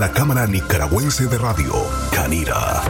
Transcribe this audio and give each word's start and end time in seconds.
La 0.00 0.10
Cámara 0.10 0.46
Nicaragüense 0.46 1.26
de 1.26 1.36
Radio, 1.36 1.74
Canira. 2.10 2.82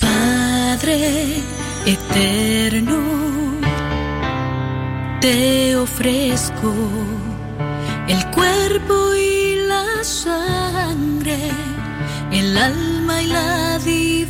Padre 0.00 1.42
eterno, 1.84 3.00
te 5.20 5.74
ofrezco 5.74 6.72
el 8.06 8.24
cuerpo 8.30 9.14
y 9.16 9.56
la 9.66 10.04
sangre, 10.04 11.50
el 12.30 12.56
alma 12.56 13.20
y 13.20 13.26
la 13.26 13.80
divinidad 13.80 14.28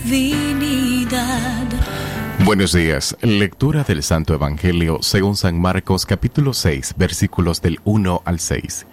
Buenos 2.49 2.73
días. 2.73 3.15
Lectura 3.21 3.85
del 3.85 4.03
Santo 4.03 4.33
Evangelio 4.33 5.01
según 5.03 5.37
San 5.37 5.61
Marcos 5.61 6.07
capítulo 6.07 6.55
6 6.55 6.95
versículos 6.97 7.61
del 7.61 7.79
1 7.85 8.23
al 8.25 8.41
6. 8.41 8.87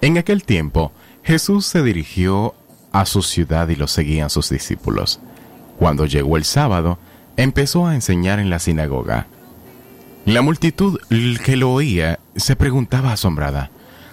En 0.00 0.16
aquel 0.16 0.42
tiempo 0.42 0.90
Jesús 1.22 1.66
se 1.66 1.82
dirigió 1.82 2.54
a 2.92 3.04
su 3.04 3.20
ciudad 3.20 3.68
y 3.68 3.76
lo 3.76 3.88
seguían 3.88 4.30
sus 4.30 4.48
discípulos. 4.48 5.20
Cuando 5.78 6.06
llegó 6.06 6.38
el 6.38 6.46
sábado, 6.46 6.98
empezó 7.36 7.86
a 7.86 7.94
enseñar 7.94 8.38
en 8.38 8.48
la 8.48 8.58
sinagoga. 8.58 9.26
La 10.24 10.40
multitud 10.40 10.98
que 11.44 11.56
lo 11.56 11.72
oía 11.74 12.20
se 12.36 12.56
preguntaba 12.56 13.12
asombrada, 13.12 13.70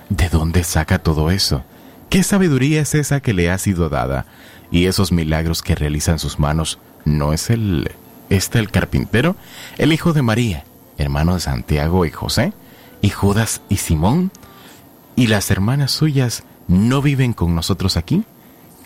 ¿de 0.10 0.28
dónde 0.28 0.66
saca 0.66 1.00
todo 1.00 1.32
eso? 1.32 1.64
¿Qué 2.10 2.24
sabiduría 2.24 2.82
es 2.82 2.94
esa 2.94 3.22
que 3.22 3.34
le 3.34 3.52
ha 3.52 3.58
sido 3.58 3.88
dada? 3.88 4.26
Y 4.70 4.88
esos 4.88 5.14
milagros 5.14 5.62
que 5.62 5.76
realizan 5.76 6.20
sus 6.20 6.40
manos, 6.40 6.78
¿no 7.06 7.32
es 7.32 7.50
el 7.50 7.90
este 8.32 8.60
el 8.60 8.72
carpintero, 8.72 9.36
el 9.78 9.94
hijo 9.94 10.14
de 10.14 10.22
María, 10.22 10.64
hermano 10.98 11.36
de 11.36 11.42
Santiago 11.42 12.06
y 12.06 12.12
José, 12.12 12.54
y 13.02 13.10
Judas 13.10 13.62
y 13.70 13.78
Simón, 13.78 14.32
y 15.16 15.28
las 15.28 15.52
hermanas 15.52 15.92
suyas 15.92 16.44
no 16.68 17.02
viven 17.02 17.34
con 17.34 17.54
nosotros 17.54 17.98
aquí? 17.98 18.24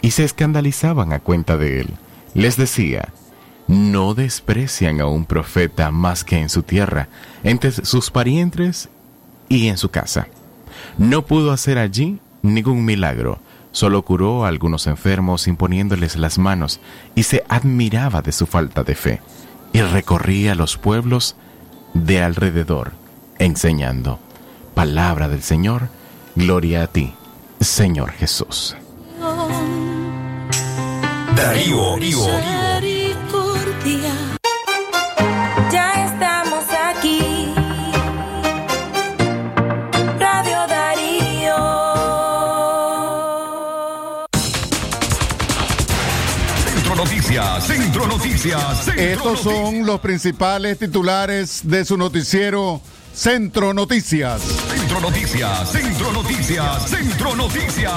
Y 0.01 0.11
se 0.11 0.23
escandalizaban 0.23 1.13
a 1.13 1.19
cuenta 1.19 1.57
de 1.57 1.81
él. 1.81 1.89
Les 2.33 2.57
decía, 2.57 3.09
no 3.67 4.13
desprecian 4.13 4.99
a 5.01 5.07
un 5.07 5.25
profeta 5.25 5.91
más 5.91 6.23
que 6.23 6.39
en 6.39 6.49
su 6.49 6.63
tierra, 6.63 7.07
entre 7.43 7.71
sus 7.71 8.11
parientes 8.11 8.89
y 9.47 9.67
en 9.67 9.77
su 9.77 9.89
casa. 9.89 10.27
No 10.97 11.25
pudo 11.25 11.51
hacer 11.51 11.77
allí 11.77 12.19
ningún 12.41 12.85
milagro, 12.85 13.39
solo 13.75 14.03
curó 14.03 14.45
a 14.45 14.47
algunos 14.47 14.87
enfermos 14.87 15.49
imponiéndoles 15.49 16.15
las 16.15 16.37
manos 16.37 16.79
y 17.13 17.23
se 17.23 17.43
admiraba 17.49 18.21
de 18.21 18.31
su 18.31 18.45
falta 18.45 18.85
de 18.85 18.95
fe 18.95 19.21
y 19.73 19.81
recorría 19.81 20.55
los 20.55 20.77
pueblos 20.77 21.35
de 21.93 22.23
alrededor, 22.23 22.93
enseñando. 23.37 24.17
Palabra 24.75 25.27
del 25.27 25.43
Señor, 25.43 25.89
gloria 26.35 26.83
a 26.83 26.87
ti, 26.87 27.15
Señor 27.59 28.13
Jesús. 28.13 28.77
Darío, 31.35 31.97
Centro 47.35 48.07
Noticias. 48.07 48.87
Estos 48.95 49.41
son 49.41 49.85
los 49.85 49.99
principales 49.99 50.79
titulares 50.79 51.61
de 51.63 51.83
su 51.83 51.97
noticiero 51.97 52.79
Centro 53.13 53.73
Noticias. 53.73 54.41
Centro 54.41 55.01
Noticias, 55.01 55.69
Centro 55.69 56.13
Noticias, 56.13 56.89
Centro 56.89 57.35
Noticias. 57.35 57.93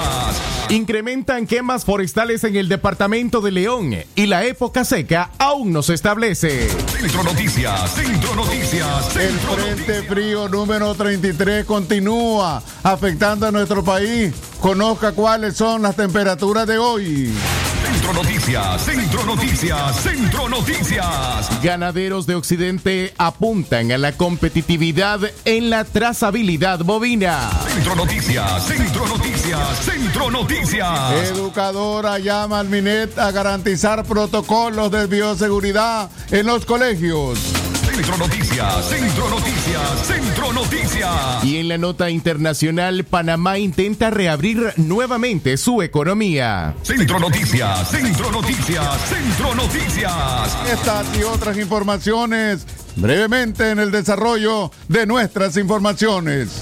Incrementan 0.69 1.47
quemas 1.47 1.85
forestales 1.85 2.43
en 2.43 2.57
el 2.57 2.67
departamento 2.67 3.39
de 3.39 3.51
León 3.51 3.95
y 4.13 4.25
la 4.25 4.43
época 4.43 4.83
seca 4.83 5.31
aún 5.37 5.71
no 5.71 5.83
se 5.83 5.93
establece. 5.93 6.67
Centro 6.99 7.23
Noticias, 7.23 7.91
Centro 7.95 8.35
Noticias. 8.35 9.15
el 9.15 9.39
Frente 9.39 10.03
Frío 10.03 10.49
número 10.49 10.93
33 10.95 11.63
continúa 11.63 12.61
afectando 12.83 13.47
a 13.47 13.51
nuestro 13.51 13.85
país. 13.85 14.33
Conozca 14.59 15.13
cuáles 15.13 15.55
son 15.55 15.81
las 15.81 15.95
temperaturas 15.95 16.67
de 16.67 16.77
hoy. 16.77 17.31
Centro 18.09 18.23
Noticias, 18.23 18.81
Centro 18.81 19.23
Noticias, 19.23 19.95
Centro 20.01 20.49
Noticias. 20.49 21.61
Ganaderos 21.61 22.25
de 22.25 22.33
Occidente 22.33 23.13
apuntan 23.19 23.91
a 23.91 23.99
la 23.99 24.13
competitividad 24.13 25.19
en 25.45 25.69
la 25.69 25.83
trazabilidad 25.83 26.79
bovina. 26.79 27.51
Centro 27.71 27.95
Noticias, 27.95 28.65
Centro 28.65 29.05
Noticias, 29.05 29.79
Centro 29.85 30.31
Noticias. 30.31 31.29
Educadora 31.29 32.17
llama 32.17 32.61
al 32.61 32.69
MINET 32.69 33.15
a 33.19 33.31
garantizar 33.31 34.03
protocolos 34.03 34.89
de 34.89 35.05
bioseguridad 35.05 36.09
en 36.31 36.47
los 36.47 36.65
colegios. 36.65 37.37
Centro 37.99 38.17
Noticias, 38.17 38.85
Centro 38.87 39.29
Noticias, 39.29 40.07
Centro 40.07 40.53
Noticias. 40.53 41.43
Y 41.43 41.57
en 41.57 41.67
la 41.67 41.77
nota 41.77 42.09
internacional, 42.09 43.03
Panamá 43.03 43.57
intenta 43.59 44.09
reabrir 44.09 44.71
nuevamente 44.77 45.57
su 45.57 45.81
economía. 45.81 46.75
Centro 46.81 47.19
Noticias, 47.19 47.91
Centro 47.91 48.31
Noticias, 48.31 49.01
Centro 49.01 49.53
Noticias. 49.53 50.57
Estas 50.71 51.07
y 51.17 51.23
otras 51.23 51.57
informaciones 51.57 52.65
brevemente 52.95 53.71
en 53.71 53.79
el 53.79 53.91
desarrollo 53.91 54.71
de 54.87 55.05
nuestras 55.05 55.57
informaciones. 55.57 56.61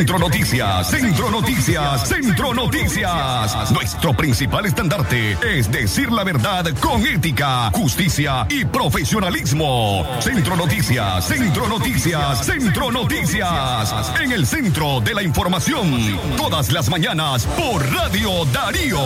Centro 0.00 0.18
Noticias, 0.18 0.88
Centro 0.88 1.30
Noticias, 1.30 2.08
Centro 2.08 2.54
Noticias. 2.54 3.70
Nuestro 3.70 4.16
principal 4.16 4.64
estandarte 4.64 5.36
es 5.42 5.70
decir 5.70 6.10
la 6.10 6.24
verdad 6.24 6.64
con 6.80 7.06
ética, 7.06 7.70
justicia 7.72 8.46
y 8.48 8.64
profesionalismo. 8.64 10.06
Centro 10.18 10.56
Noticias, 10.56 11.26
Centro 11.26 11.68
Noticias, 11.68 12.46
Centro 12.46 12.90
Noticias. 12.90 14.10
En 14.22 14.32
el 14.32 14.46
centro 14.46 15.02
de 15.02 15.12
la 15.12 15.22
información, 15.22 16.18
todas 16.34 16.72
las 16.72 16.88
mañanas 16.88 17.44
por 17.44 17.86
Radio 17.92 18.46
Darío. 18.54 19.00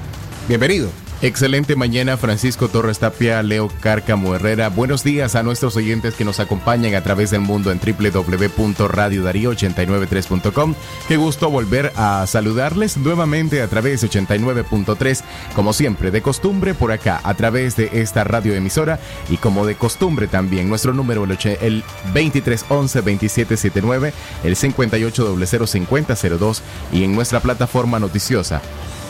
Bienvenido. 0.47 0.89
Excelente 1.23 1.75
mañana, 1.75 2.17
Francisco 2.17 2.67
Torres 2.67 2.97
Tapia, 2.97 3.43
Leo 3.43 3.69
Cárcamo 3.79 4.33
Herrera. 4.33 4.69
Buenos 4.69 5.03
días 5.03 5.35
a 5.35 5.43
nuestros 5.43 5.75
oyentes 5.75 6.15
que 6.15 6.25
nos 6.25 6.39
acompañan 6.39 6.95
a 6.95 7.03
través 7.03 7.29
del 7.29 7.41
mundo 7.41 7.71
en 7.71 7.79
www.radiodarío893.com. 7.79 10.73
Qué 11.07 11.17
gusto 11.17 11.51
volver 11.51 11.93
a 11.95 12.25
saludarles 12.25 12.97
nuevamente 12.97 13.61
a 13.61 13.67
través 13.67 14.01
de 14.01 14.09
89.3, 14.09 15.21
como 15.55 15.73
siempre, 15.73 16.09
de 16.09 16.23
costumbre 16.23 16.73
por 16.73 16.91
acá, 16.91 17.21
a 17.23 17.35
través 17.35 17.75
de 17.75 18.01
esta 18.01 18.23
radioemisora 18.23 18.99
y 19.29 19.37
como 19.37 19.67
de 19.67 19.75
costumbre 19.75 20.25
también, 20.25 20.69
nuestro 20.69 20.91
número 20.91 21.25
el, 21.25 21.37
el 21.61 21.83
2311-2779, 22.15 24.11
el 24.43 24.55
58005002 24.55 26.61
y 26.93 27.03
en 27.03 27.13
nuestra 27.13 27.41
plataforma 27.41 27.99
noticiosa 27.99 28.59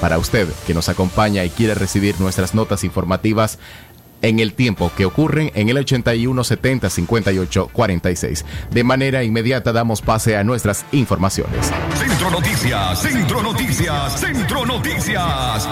para 0.01 0.17
usted 0.17 0.49
que 0.67 0.73
nos 0.73 0.89
acompaña 0.89 1.45
y 1.45 1.49
quiere 1.49 1.75
recibir 1.75 2.19
nuestras 2.19 2.55
notas 2.55 2.83
informativas 2.83 3.59
en 4.21 4.39
el 4.39 4.53
tiempo 4.53 4.91
que 4.95 5.05
ocurren 5.05 5.51
en 5.55 5.69
el 5.69 5.77
81 5.77 6.43
70 6.43 6.89
58 6.89 7.69
46. 7.71 8.45
De 8.71 8.83
manera 8.83 9.23
inmediata 9.23 9.71
damos 9.71 10.01
pase 10.01 10.37
a 10.37 10.43
nuestras 10.43 10.85
informaciones. 10.91 11.71
Centro 11.95 12.29
Noticias, 12.29 13.01
Centro 13.01 13.41
Noticias, 13.41 14.19
Centro 14.19 14.65
Noticias. 14.65 15.67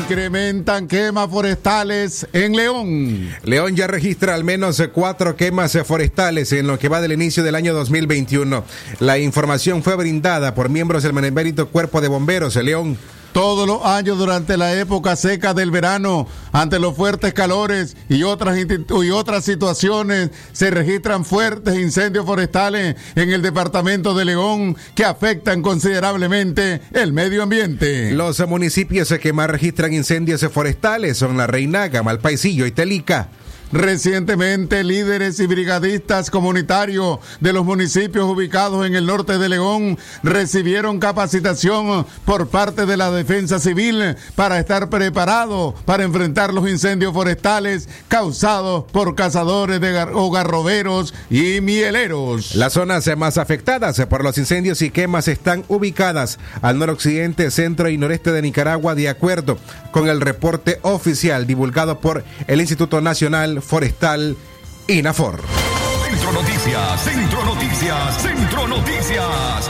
Incrementan 0.00 0.88
quemas 0.88 1.30
forestales 1.30 2.26
en 2.32 2.56
León. 2.56 3.30
León 3.44 3.76
ya 3.76 3.86
registra 3.86 4.34
al 4.34 4.44
menos 4.44 4.82
cuatro 4.92 5.36
quemas 5.36 5.78
forestales 5.84 6.52
en 6.52 6.66
lo 6.66 6.78
que 6.78 6.88
va 6.88 7.00
del 7.00 7.12
inicio 7.12 7.42
del 7.42 7.54
año 7.54 7.74
2021. 7.74 8.64
La 9.00 9.18
información 9.18 9.82
fue 9.82 9.96
brindada 9.96 10.54
por 10.54 10.68
miembros 10.68 11.02
del 11.02 11.12
Benemérito 11.12 11.68
Cuerpo 11.68 12.00
de 12.00 12.08
Bomberos 12.08 12.54
de 12.54 12.62
León 12.62 12.98
todos 13.34 13.66
los 13.66 13.84
años 13.84 14.16
durante 14.16 14.56
la 14.56 14.72
época 14.78 15.16
seca 15.16 15.54
del 15.54 15.72
verano, 15.72 16.28
ante 16.52 16.78
los 16.78 16.94
fuertes 16.94 17.34
calores 17.34 17.96
y 18.08 18.22
otras, 18.22 18.56
y 18.56 19.10
otras 19.10 19.44
situaciones, 19.44 20.30
se 20.52 20.70
registran 20.70 21.24
fuertes 21.24 21.74
incendios 21.74 22.24
forestales 22.24 22.94
en 23.16 23.32
el 23.32 23.42
departamento 23.42 24.14
de 24.14 24.24
León 24.24 24.76
que 24.94 25.04
afectan 25.04 25.62
considerablemente 25.62 26.80
el 26.92 27.12
medio 27.12 27.42
ambiente. 27.42 28.12
Los 28.12 28.38
municipios 28.46 29.12
que 29.20 29.32
más 29.32 29.50
registran 29.50 29.92
incendios 29.92 30.40
forestales 30.52 31.18
son 31.18 31.36
La 31.36 31.48
Reinaga, 31.48 32.04
Malpaisillo 32.04 32.66
y 32.66 32.70
Telica. 32.70 33.30
Recientemente, 33.74 34.84
líderes 34.84 35.40
y 35.40 35.48
brigadistas 35.48 36.30
comunitarios 36.30 37.18
de 37.40 37.52
los 37.52 37.64
municipios 37.64 38.24
ubicados 38.24 38.86
en 38.86 38.94
el 38.94 39.04
norte 39.04 39.36
de 39.36 39.48
León 39.48 39.98
recibieron 40.22 41.00
capacitación 41.00 42.06
por 42.24 42.46
parte 42.46 42.86
de 42.86 42.96
la 42.96 43.10
Defensa 43.10 43.58
Civil 43.58 44.14
para 44.36 44.60
estar 44.60 44.90
preparados 44.90 45.74
para 45.86 46.04
enfrentar 46.04 46.54
los 46.54 46.70
incendios 46.70 47.12
forestales 47.12 47.88
causados 48.06 48.84
por 48.92 49.16
cazadores 49.16 49.80
de 49.80 50.06
o 50.14 50.30
garroberos 50.30 51.12
y 51.28 51.60
mieleros. 51.60 52.54
Las 52.54 52.74
zonas 52.74 53.10
más 53.16 53.38
afectadas 53.38 54.00
por 54.08 54.22
los 54.22 54.38
incendios 54.38 54.82
y 54.82 54.90
quemas 54.90 55.26
están 55.26 55.64
ubicadas 55.66 56.38
al 56.62 56.78
noroccidente, 56.78 57.50
centro 57.50 57.88
y 57.88 57.98
noreste 57.98 58.30
de 58.30 58.42
Nicaragua, 58.42 58.94
de 58.94 59.08
acuerdo 59.08 59.58
con 59.90 60.08
el 60.08 60.20
reporte 60.20 60.78
oficial 60.82 61.48
divulgado 61.48 61.98
por 61.98 62.22
el 62.46 62.60
Instituto 62.60 63.00
Nacional 63.00 63.62
Forestal 63.64 64.36
INAFOR. 64.86 65.40
Centro 66.04 66.32
Noticias, 66.32 67.00
Centro 67.02 67.44
Noticias, 67.44 68.22
Centro 68.22 68.68
Noticias. 68.68 69.68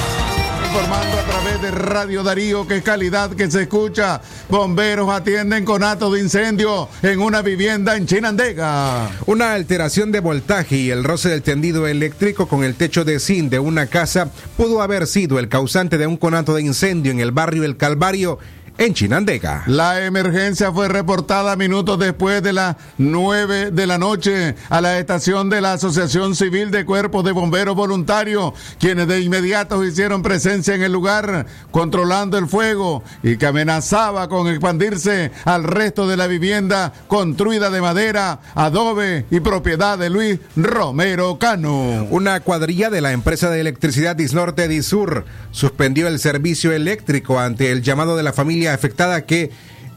Informando 0.66 1.18
a 1.18 1.22
través 1.22 1.62
de 1.62 1.70
Radio 1.70 2.24
Darío, 2.24 2.66
que 2.66 2.82
calidad 2.82 3.30
que 3.30 3.48
se 3.48 3.62
escucha. 3.62 4.20
Bomberos 4.48 5.08
atienden 5.08 5.64
con 5.64 5.84
acto 5.84 6.10
de 6.10 6.20
incendio 6.20 6.88
en 7.02 7.20
una 7.20 7.42
vivienda 7.42 7.96
en 7.96 8.06
Chinandega. 8.06 9.08
Una 9.26 9.54
alteración 9.54 10.10
de 10.10 10.18
voltaje 10.18 10.76
y 10.76 10.90
el 10.90 11.04
roce 11.04 11.28
del 11.28 11.42
tendido 11.42 11.86
eléctrico 11.86 12.48
con 12.48 12.64
el 12.64 12.74
techo 12.74 13.04
de 13.04 13.20
zinc 13.20 13.50
de 13.50 13.60
una 13.60 13.86
casa 13.86 14.30
pudo 14.56 14.82
haber 14.82 15.06
sido 15.06 15.38
el 15.38 15.48
causante 15.48 15.96
de 15.96 16.08
un 16.08 16.16
conato 16.16 16.54
de 16.54 16.62
incendio 16.62 17.12
en 17.12 17.20
el 17.20 17.30
barrio 17.30 17.62
El 17.62 17.76
Calvario 17.76 18.40
en 18.76 18.92
Chinandega. 18.92 19.62
La 19.66 20.04
emergencia 20.04 20.72
fue 20.72 20.88
reportada 20.88 21.54
minutos 21.54 21.98
después 21.98 22.42
de 22.42 22.52
las 22.52 22.76
9 22.98 23.70
de 23.70 23.86
la 23.86 23.98
noche 23.98 24.56
a 24.68 24.80
la 24.80 24.98
estación 24.98 25.48
de 25.48 25.60
la 25.60 25.74
Asociación 25.74 26.34
Civil 26.34 26.70
de 26.70 26.84
Cuerpos 26.84 27.24
de 27.24 27.32
Bomberos 27.32 27.76
Voluntarios, 27.76 28.52
quienes 28.80 29.06
de 29.06 29.20
inmediato 29.20 29.84
hicieron 29.84 30.22
presencia 30.22 30.74
en 30.74 30.82
el 30.82 30.92
lugar, 30.92 31.46
controlando 31.70 32.36
el 32.36 32.48
fuego 32.48 33.04
y 33.22 33.36
que 33.36 33.46
amenazaba 33.46 34.28
con 34.28 34.48
expandirse 34.48 35.30
al 35.44 35.64
resto 35.64 36.08
de 36.08 36.16
la 36.16 36.26
vivienda 36.26 36.92
construida 37.06 37.70
de 37.70 37.80
madera, 37.80 38.40
adobe 38.54 39.26
y 39.30 39.40
propiedad 39.40 39.98
de 39.98 40.10
Luis 40.10 40.40
Romero 40.56 41.38
Cano. 41.38 42.06
Una 42.10 42.40
cuadrilla 42.40 42.90
de 42.90 43.00
la 43.00 43.12
empresa 43.12 43.50
de 43.50 43.60
electricidad 43.60 44.16
Disnorte 44.16 44.66
Disur 44.66 45.24
suspendió 45.52 46.08
el 46.08 46.18
servicio 46.18 46.72
eléctrico 46.72 47.38
ante 47.38 47.70
el 47.70 47.82
llamado 47.82 48.16
de 48.16 48.22
la 48.24 48.32
familia 48.32 48.63
afectada 48.66 49.26
que 49.26 49.50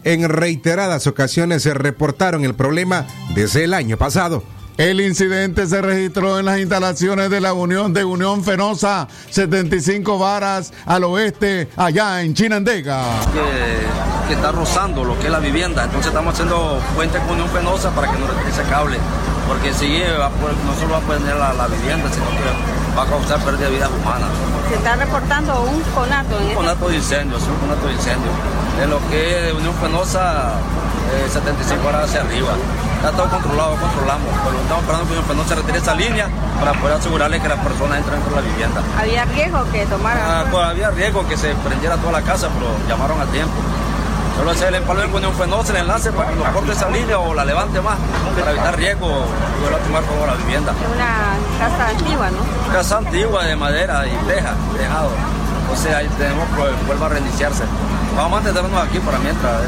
en 0.04 0.30
reiteradas 0.30 1.08
ocasiones 1.08 1.64
se 1.64 1.74
reportaron 1.74 2.46
el 2.46 2.56
problema 2.56 3.06
desde 3.36 3.66
el 3.66 3.74
año 3.74 3.98
pasado. 3.98 4.44
El 4.78 5.02
incidente 5.02 5.66
se 5.66 5.82
registró 5.82 6.38
en 6.38 6.46
las 6.46 6.60
instalaciones 6.60 7.32
de 7.32 7.42
la 7.42 7.54
Unión 7.54 7.94
de 7.94 8.06
Unión 8.06 8.44
Fenosa, 8.44 9.08
75 9.32 10.20
varas 10.20 10.72
al 10.86 11.04
oeste, 11.04 11.68
allá 11.76 12.22
en 12.22 12.36
Chinandega. 12.36 13.04
Que, 14.28 14.34
está 14.34 14.52
rozando 14.52 15.04
lo 15.04 15.18
que 15.18 15.26
es 15.26 15.32
la 15.32 15.40
vivienda, 15.40 15.86
entonces 15.86 16.08
estamos 16.08 16.34
haciendo 16.34 16.80
puente 16.96 17.18
con 17.20 17.32
Unión 17.32 17.50
Fenosa 17.50 17.90
para 17.96 18.12
que 18.12 18.20
no 18.20 18.28
retire 18.28 18.50
ese 18.52 18.64
cable, 18.70 18.98
porque 19.48 19.74
si 19.74 19.88
no 19.88 20.76
solo 20.76 20.92
va 20.92 20.98
a 20.98 21.02
poner 21.02 21.36
la, 21.36 21.54
la 21.54 21.68
vivienda, 21.68 22.12
sino 22.14 22.26
que 22.30 22.87
va 22.98 23.04
a 23.04 23.06
causar 23.06 23.40
pérdida 23.42 23.70
de 23.70 23.76
vidas 23.76 23.90
humanas. 23.92 24.30
Se 24.70 24.76
está 24.76 24.96
reportando 24.96 25.62
un 25.62 25.82
conato 25.94 26.36
en 26.36 26.42
Un 26.42 26.50
este 26.50 26.56
conato 26.56 26.90
de 26.90 26.96
incendio, 26.96 27.40
sí, 27.40 27.46
un 27.50 27.60
conato 27.68 27.88
de 27.88 27.94
incendio. 27.94 28.32
En 28.82 28.90
lo 28.90 29.00
que 29.10 29.50
es 29.50 29.54
Unión 29.54 29.74
Penosa, 29.76 30.54
75 31.32 31.84
eh, 31.84 31.88
horas 31.88 32.10
hacia 32.10 32.22
arriba. 32.22 32.54
Está 32.98 33.12
todo 33.12 33.30
controlado, 33.30 33.76
controlamos, 33.78 34.28
pero 34.44 34.58
estamos 34.60 34.82
esperando 34.82 35.06
que 35.06 35.12
Unión 35.14 35.28
Penosa 35.28 35.56
retire 35.56 35.78
esa 35.78 35.94
línea 35.94 36.28
para 36.60 36.74
poder 36.74 36.98
asegurarle 36.98 37.40
que 37.40 37.48
las 37.48 37.60
personas 37.60 38.00
entren 38.00 38.24
de 38.24 38.36
la 38.36 38.42
vivienda. 38.42 38.82
¿Había 38.98 39.26
riesgo 39.26 39.64
que 39.72 39.86
tomara? 39.86 40.42
Ah, 40.42 40.70
había 40.70 40.90
riesgo 40.90 41.28
que 41.28 41.38
se 41.38 41.54
prendiera 41.56 41.98
toda 41.98 42.14
la 42.14 42.22
casa, 42.24 42.50
pero 42.50 42.68
llamaron 42.90 43.22
a 43.22 43.26
tiempo. 43.26 43.54
Solo 44.38 44.52
hacer 44.52 44.68
el 44.70 44.76
empalme 44.76 45.12
con 45.12 45.26
un 45.26 45.34
fenosa, 45.34 45.74
el 45.74 45.80
enlace 45.80 46.12
para 46.12 46.30
que 46.30 46.36
nos 46.36 46.48
corte 46.50 46.72
esa 46.72 46.90
línea 46.90 47.18
o 47.18 47.34
la 47.34 47.44
levante 47.44 47.82
más, 47.82 47.98
para 48.40 48.52
evitar 48.52 48.78
riesgo 48.78 49.08
y 49.08 49.64
volver 49.64 49.80
a 49.80 49.84
tomar 49.84 50.04
como 50.04 50.26
la 50.28 50.36
vivienda. 50.36 50.74
Es 50.74 50.96
una 50.96 51.36
casa 51.60 51.90
antigua, 51.90 52.30
¿no? 52.30 52.74
Casa 52.74 52.98
antigua 52.98 53.46
de 53.46 53.56
madera 53.56 54.06
y 54.06 54.12
teja, 54.28 54.54
tejado. 54.78 55.10
O 55.72 55.76
sea, 55.76 55.98
ahí 55.98 56.10
tenemos 56.18 56.48
que 56.50 56.86
vuelva 56.86 57.08
a 57.08 57.10
reiniciarse. 57.10 57.64
Vamos 58.16 58.26
a 58.26 58.36
mantenernos 58.36 58.88
aquí 58.88 59.00
para 59.00 59.18
mientras. 59.20 59.62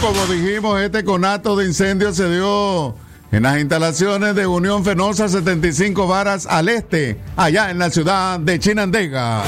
Como 0.00 0.26
dijimos, 0.26 0.80
este 0.80 1.04
conato 1.04 1.56
de 1.56 1.66
incendio 1.66 2.12
se 2.12 2.28
dio 2.28 2.94
en 3.32 3.42
las 3.42 3.58
instalaciones 3.58 4.34
de 4.34 4.46
Unión 4.46 4.84
Fenosa 4.84 5.28
75 5.28 6.06
Varas 6.06 6.46
al 6.46 6.68
este, 6.68 7.20
allá 7.36 7.70
en 7.70 7.78
la 7.78 7.90
ciudad 7.90 8.38
de 8.38 8.58
Chinandega. 8.58 9.42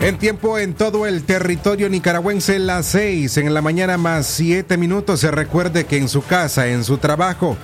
En 0.00 0.18
tiempo 0.18 0.58
en 0.58 0.74
todo 0.74 1.06
el 1.06 1.24
territorio 1.24 1.88
nicaragüense, 1.88 2.58
las 2.58 2.86
seis 2.86 3.38
en 3.38 3.54
la 3.54 3.62
mañana 3.62 3.96
más 3.96 4.26
siete 4.26 4.76
minutos. 4.76 5.20
Se 5.20 5.30
recuerde 5.30 5.86
que 5.86 5.96
en 5.96 6.08
su 6.08 6.22
casa, 6.22 6.66
en 6.68 6.84
su 6.84 6.98
trabajo, 6.98 7.56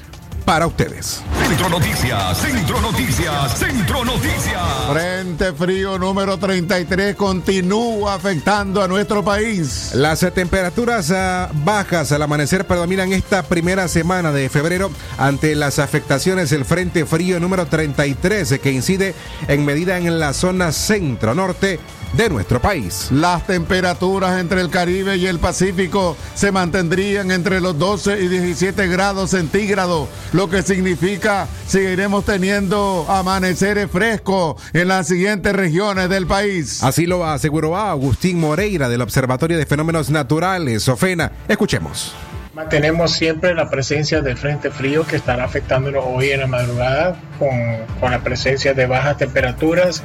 para 0.46 0.66
ustedes. 0.66 1.22
Centro 1.46 1.68
Noticias, 1.68 2.38
Centro 2.38 2.80
Noticias, 2.80 3.58
Centro 3.58 4.04
Noticias. 4.04 4.62
Frente 4.92 5.52
frío 5.52 5.98
número 5.98 6.38
33 6.38 7.16
continúa 7.16 8.14
afectando 8.14 8.80
a 8.80 8.88
nuestro 8.88 9.24
país. 9.24 9.90
Las 9.94 10.20
temperaturas 10.32 11.10
ah, 11.10 11.50
bajas 11.52 12.12
al 12.12 12.22
amanecer 12.22 12.64
predominan 12.64 13.12
esta 13.12 13.42
primera 13.42 13.88
semana 13.88 14.30
de 14.32 14.48
febrero 14.48 14.90
ante 15.18 15.56
las 15.56 15.80
afectaciones 15.80 16.50
del 16.50 16.64
Frente 16.64 17.04
Frío 17.04 17.40
número 17.40 17.66
33 17.66 18.52
eh, 18.52 18.58
que 18.60 18.70
incide 18.70 19.14
en 19.48 19.64
medida 19.64 19.98
en 19.98 20.20
la 20.20 20.32
zona 20.32 20.70
centro-norte 20.70 21.80
de 22.12 22.28
nuestro 22.28 22.60
país. 22.60 23.08
Las 23.10 23.46
temperaturas 23.46 24.40
entre 24.40 24.60
el 24.60 24.70
Caribe 24.70 25.16
y 25.16 25.26
el 25.26 25.38
Pacífico 25.38 26.16
se 26.34 26.52
mantendrían 26.52 27.30
entre 27.30 27.60
los 27.60 27.78
12 27.78 28.22
y 28.22 28.28
17 28.28 28.86
grados 28.88 29.30
centígrados, 29.30 30.08
lo 30.32 30.48
que 30.48 30.62
significa 30.62 31.48
seguiremos 31.66 32.25
teniendo 32.25 33.06
amaneceres 33.08 33.90
frescos 33.90 34.60
en 34.72 34.88
las 34.88 35.08
siguientes 35.08 35.52
regiones 35.54 36.08
del 36.08 36.26
país. 36.26 36.82
Así 36.82 37.06
lo 37.06 37.25
aseguró 37.26 37.76
Agustín 37.76 38.40
Moreira 38.40 38.88
del 38.88 39.02
Observatorio 39.02 39.58
de 39.58 39.66
Fenómenos 39.66 40.10
Naturales, 40.10 40.88
Ofena. 40.88 41.32
Escuchemos. 41.48 42.14
Mantenemos 42.56 43.12
siempre 43.12 43.54
la 43.54 43.68
presencia 43.68 44.22
del 44.22 44.38
frente 44.38 44.70
frío 44.70 45.06
que 45.06 45.16
estará 45.16 45.44
afectándonos 45.44 46.02
hoy 46.06 46.30
en 46.30 46.40
la 46.40 46.46
madrugada 46.46 47.14
con, 47.38 47.50
con 48.00 48.10
la 48.10 48.20
presencia 48.20 48.72
de 48.72 48.86
bajas 48.86 49.18
temperaturas 49.18 50.02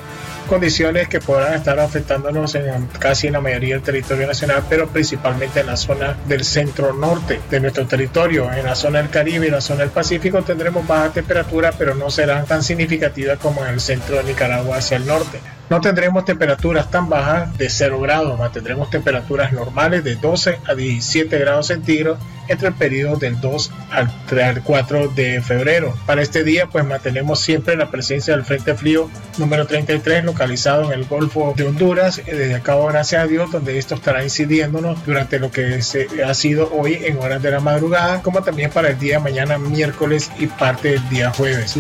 condiciones 0.50 1.08
que 1.08 1.22
podrán 1.22 1.54
estar 1.54 1.80
afectándonos 1.80 2.54
en 2.56 2.88
casi 3.00 3.28
en 3.28 3.34
la 3.34 3.40
mayoría 3.40 3.76
del 3.76 3.84
territorio 3.84 4.28
nacional, 4.28 4.66
pero 4.68 4.90
principalmente 4.90 5.62
en 5.62 5.68
la 5.68 5.78
zona 5.78 6.18
del 6.28 6.44
centro 6.44 6.92
norte 6.92 7.40
de 7.50 7.62
nuestro 7.62 7.88
territorio. 7.88 8.52
En 8.52 8.66
la 8.66 8.76
zona 8.76 9.02
del 9.02 9.10
Caribe 9.10 9.48
y 9.48 9.50
la 9.50 9.62
zona 9.62 9.84
del 9.84 9.92
Pacífico 9.92 10.42
tendremos 10.42 10.86
baja 10.86 11.14
temperatura, 11.14 11.72
pero 11.78 11.96
no 11.96 12.10
serán 12.10 12.46
tan 12.46 12.64
significativas 12.64 13.40
como 13.40 13.66
en 13.66 13.76
el 13.76 13.80
centro 13.80 14.18
de 14.18 14.26
Nicaragua 14.26 14.76
hacia 14.76 14.98
el 14.98 15.08
norte. 15.08 15.40
No 15.72 15.80
tendremos 15.80 16.26
temperaturas 16.26 16.92
tan 16.92 17.08
bajas 17.08 17.58
de 17.58 17.70
0 17.70 18.02
grados, 18.02 18.38
mantendremos 18.38 18.90
temperaturas 18.90 19.54
normales 19.54 20.04
de 20.04 20.18
12 20.18 20.60
a 20.68 20.76
17 20.76 21.40
grados 21.40 21.68
centígrados 21.68 22.20
entre 22.50 22.68
el 22.68 22.74
periodo 22.74 23.16
del 23.16 23.40
2 23.40 23.72
al 23.90 24.12
4 24.66 25.08
de 25.16 25.42
febrero. 25.42 25.94
Para 26.06 26.24
este 26.24 26.44
día, 26.44 26.68
pues 26.68 26.86
mantenemos 26.86 27.40
siempre 27.40 27.78
la 27.78 27.90
presencia 27.90 28.36
del 28.36 28.44
Frente 28.44 28.76
Frío 28.76 29.10
número 29.38 29.66
33 29.66 30.26
localizado 30.26 30.92
en 30.92 31.00
el 31.00 31.06
Golfo 31.06 31.54
de 31.56 31.66
Honduras, 31.66 32.18
eh, 32.18 32.36
desde 32.36 32.62
Cabo 32.62 32.88
Gracias 32.88 33.24
a 33.24 33.28
Dios, 33.28 33.50
donde 33.50 33.78
esto 33.78 33.96
estará 33.96 34.26
incidiéndonos 34.26 35.06
durante 35.06 35.40
lo 35.40 35.52
que 35.52 35.82
se 35.82 36.10
ha 36.22 36.34
sido 36.34 36.70
hoy 36.74 37.00
en 37.06 37.18
horas 37.20 37.42
de 37.42 37.50
la 37.50 37.62
madrugada, 37.62 38.22
como 38.22 38.44
también 38.44 38.72
para 38.72 38.90
el 38.90 39.00
día 39.00 39.20
de 39.20 39.24
mañana 39.24 39.58
miércoles 39.58 40.32
y 40.38 40.48
parte 40.48 40.90
del 40.90 41.08
día 41.08 41.32
jueves. 41.32 41.80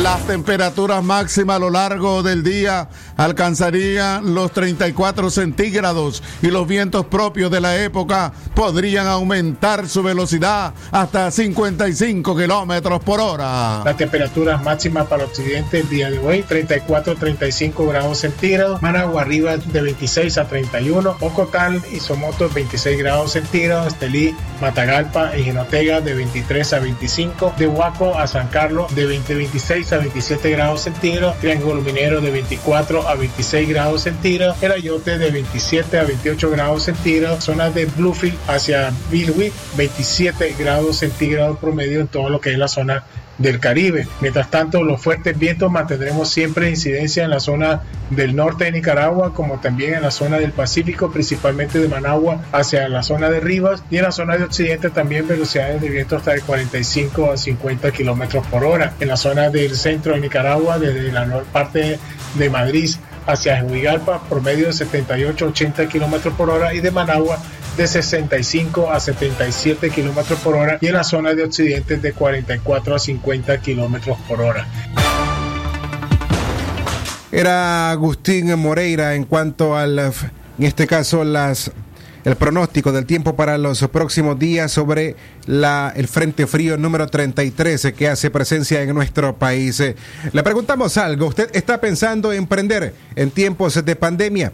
Las 0.00 0.26
temperaturas 0.26 1.04
máximas 1.04 1.56
a 1.56 1.58
lo 1.58 1.68
largo 1.68 2.22
del 2.22 2.42
día 2.42 2.88
alcanzarían 3.18 4.34
los 4.34 4.50
34 4.50 5.28
centígrados 5.28 6.22
y 6.40 6.46
los 6.46 6.66
vientos 6.66 7.04
propios 7.06 7.50
de 7.50 7.60
la 7.60 7.76
época 7.76 8.32
podrían 8.54 9.06
aumentar 9.06 9.86
su 9.86 10.02
velocidad 10.02 10.72
hasta 10.90 11.30
55 11.30 12.34
kilómetros 12.34 13.02
por 13.04 13.20
hora. 13.20 13.82
Las 13.84 13.98
temperaturas 13.98 14.62
máximas 14.62 15.06
para 15.08 15.24
occidente 15.24 15.80
el 15.80 15.88
día 15.90 16.10
de 16.10 16.18
hoy 16.18 16.42
34-35 16.42 17.86
grados 17.86 18.18
centígrados, 18.18 18.80
Managua 18.80 19.22
arriba 19.22 19.58
de 19.58 19.82
26 19.82 20.38
a 20.38 20.48
31, 20.48 21.16
Ocotal 21.20 21.82
y 21.92 22.00
Somoto 22.00 22.48
26 22.48 22.98
grados 22.98 23.32
centígrados, 23.32 23.88
Estelí, 23.88 24.34
Matagalpa 24.60 25.36
y 25.36 25.44
Jinotega 25.44 26.00
de 26.00 26.14
23 26.14 26.72
a 26.72 26.78
25, 26.78 27.54
de 27.58 27.66
Huaco 27.66 28.18
a 28.18 28.26
San 28.26 28.48
Carlos 28.48 28.92
de 28.94 29.06
20 29.06 29.34
26 29.34 29.81
a 29.90 29.98
27 29.98 30.50
grados 30.50 30.82
centígrados, 30.82 31.38
Triángulo 31.40 31.80
Minero 31.82 32.20
de 32.20 32.30
24 32.30 33.08
a 33.08 33.14
26 33.14 33.68
grados 33.68 34.02
centígrados, 34.02 34.62
El 34.62 34.72
Ayote 34.72 35.18
de 35.18 35.30
27 35.30 35.98
a 35.98 36.04
28 36.04 36.50
grados 36.50 36.84
centígrados, 36.84 37.42
zona 37.42 37.70
de 37.70 37.86
Bluefield 37.86 38.38
hacia 38.46 38.92
Billwick 39.10 39.52
27 39.76 40.54
grados 40.58 40.98
centígrados 40.98 41.58
promedio 41.58 42.00
en 42.00 42.06
todo 42.06 42.28
lo 42.28 42.40
que 42.40 42.52
es 42.52 42.58
la 42.58 42.68
zona 42.68 43.04
del 43.38 43.60
Caribe. 43.60 44.06
Mientras 44.20 44.50
tanto, 44.50 44.82
los 44.82 45.00
fuertes 45.00 45.38
vientos 45.38 45.70
mantendremos 45.70 46.30
siempre 46.30 46.70
incidencia 46.70 47.24
en 47.24 47.30
la 47.30 47.40
zona 47.40 47.82
del 48.10 48.36
norte 48.36 48.64
de 48.64 48.72
Nicaragua, 48.72 49.32
como 49.34 49.60
también 49.60 49.94
en 49.94 50.02
la 50.02 50.10
zona 50.10 50.38
del 50.38 50.52
Pacífico, 50.52 51.10
principalmente 51.10 51.78
de 51.78 51.88
Managua 51.88 52.42
hacia 52.52 52.88
la 52.88 53.02
zona 53.02 53.30
de 53.30 53.40
Rivas 53.40 53.82
y 53.90 53.96
en 53.96 54.04
la 54.04 54.12
zona 54.12 54.36
de 54.36 54.44
Occidente 54.44 54.90
también 54.90 55.26
velocidades 55.26 55.80
de 55.80 55.88
viento 55.88 56.16
hasta 56.16 56.32
de 56.32 56.40
45 56.42 57.32
a 57.32 57.36
50 57.36 57.90
kilómetros 57.92 58.46
por 58.46 58.64
hora. 58.64 58.94
En 59.00 59.08
la 59.08 59.16
zona 59.16 59.50
del 59.50 59.76
centro 59.76 60.14
de 60.14 60.20
Nicaragua, 60.20 60.78
desde 60.78 61.10
la 61.10 61.42
parte 61.52 61.98
de 62.34 62.50
Madrid 62.50 62.90
hacia 63.26 63.62
Huigalpa, 63.64 64.22
promedio 64.28 64.66
de 64.66 64.72
78 64.72 65.44
a 65.44 65.48
80 65.48 65.88
kilómetros 65.88 66.34
por 66.34 66.50
hora 66.50 66.74
y 66.74 66.80
de 66.80 66.90
Managua 66.90 67.38
de 67.76 67.86
65 67.86 68.90
a 68.90 69.00
77 69.00 69.90
kilómetros 69.90 70.38
por 70.40 70.56
hora 70.56 70.78
y 70.80 70.88
en 70.88 70.94
la 70.94 71.04
zona 71.04 71.34
de 71.34 71.44
occidente 71.44 71.96
de 71.96 72.12
44 72.12 72.94
a 72.94 72.98
50 72.98 73.58
kilómetros 73.60 74.18
por 74.28 74.40
hora. 74.40 74.66
Era 77.30 77.90
Agustín 77.90 78.54
Moreira 78.58 79.14
en 79.14 79.24
cuanto 79.24 79.76
al, 79.76 79.98
en 79.98 80.12
este 80.58 80.86
caso, 80.86 81.24
las 81.24 81.72
el 82.24 82.36
pronóstico 82.36 82.92
del 82.92 83.04
tiempo 83.04 83.34
para 83.34 83.58
los 83.58 83.80
próximos 83.88 84.38
días 84.38 84.70
sobre 84.70 85.16
la, 85.46 85.92
el 85.96 86.06
Frente 86.06 86.46
Frío 86.46 86.76
número 86.76 87.08
33 87.08 87.92
que 87.96 88.08
hace 88.08 88.30
presencia 88.30 88.82
en 88.82 88.94
nuestro 88.94 89.36
país. 89.36 89.82
Le 90.32 90.42
preguntamos 90.42 90.96
algo, 90.98 91.26
¿usted 91.26 91.50
está 91.52 91.80
pensando 91.80 92.32
en 92.32 92.38
emprender 92.38 92.94
en 93.16 93.30
tiempos 93.30 93.84
de 93.84 93.96
pandemia? 93.96 94.52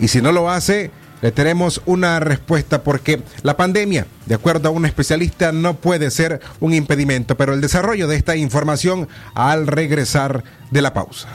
Y 0.00 0.08
si 0.08 0.20
no 0.20 0.32
lo 0.32 0.50
hace, 0.50 0.90
le 1.22 1.32
tenemos 1.32 1.82
una 1.86 2.20
respuesta 2.20 2.82
porque 2.82 3.22
la 3.42 3.56
pandemia, 3.56 4.06
de 4.26 4.34
acuerdo 4.34 4.68
a 4.68 4.72
un 4.72 4.86
especialista, 4.86 5.52
no 5.52 5.74
puede 5.74 6.10
ser 6.10 6.40
un 6.60 6.74
impedimento, 6.74 7.36
pero 7.36 7.54
el 7.54 7.60
desarrollo 7.60 8.08
de 8.08 8.16
esta 8.16 8.36
información 8.36 9.08
al 9.34 9.66
regresar 9.66 10.44
de 10.70 10.82
la 10.82 10.94
pausa. 10.94 11.28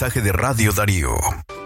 Mensaje 0.00 0.22
de 0.22 0.32
Radio 0.32 0.72
Darío. 0.72 1.10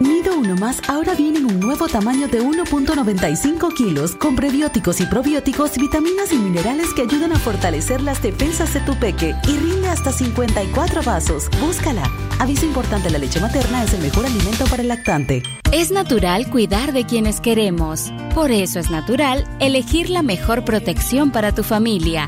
Nido 0.01 0.37
Uno 0.37 0.55
Más 0.55 0.81
ahora 0.89 1.15
viene 1.15 1.39
en 1.39 1.45
un 1.45 1.57
nuevo 1.57 1.87
tamaño 1.87 2.27
de 2.27 2.41
1.95 2.41 3.73
kilos 3.73 4.13
con 4.17 4.35
prebióticos 4.35 4.99
y 4.99 5.05
probióticos, 5.05 5.77
vitaminas 5.77 6.33
y 6.33 6.35
minerales 6.35 6.93
que 6.93 7.03
ayudan 7.03 7.31
a 7.31 7.39
fortalecer 7.39 8.01
las 8.01 8.21
defensas 8.21 8.73
de 8.73 8.81
tu 8.81 8.93
peque 8.99 9.35
y 9.47 9.55
rinde 9.55 9.87
hasta 9.87 10.11
54 10.11 11.01
vasos. 11.03 11.49
Búscala. 11.61 12.11
Aviso 12.37 12.65
importante, 12.65 13.09
la 13.09 13.19
leche 13.19 13.39
materna 13.39 13.85
es 13.85 13.93
el 13.93 14.01
mejor 14.01 14.25
alimento 14.25 14.65
para 14.65 14.81
el 14.81 14.89
lactante. 14.89 15.41
Es 15.71 15.91
natural 15.91 16.49
cuidar 16.49 16.91
de 16.91 17.05
quienes 17.05 17.39
queremos. 17.39 18.11
Por 18.33 18.51
eso 18.51 18.79
es 18.79 18.89
natural 18.89 19.45
elegir 19.61 20.09
la 20.09 20.23
mejor 20.23 20.65
protección 20.65 21.31
para 21.31 21.55
tu 21.55 21.63
familia. 21.63 22.27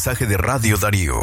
Mensaje 0.00 0.24
de 0.24 0.38
Radio 0.38 0.78
Darío. 0.78 1.20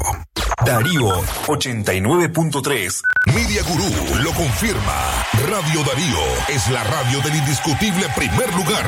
Darío 0.63 1.09
89.3. 1.47 3.01
Media 3.33 3.63
Gurú 3.63 4.21
lo 4.21 4.31
confirma. 4.33 5.25
Radio 5.49 5.83
Darío 5.83 6.19
es 6.47 6.69
la 6.69 6.83
radio 6.83 7.19
del 7.21 7.37
indiscutible 7.37 8.05
primer 8.15 8.53
lugar. 8.53 8.85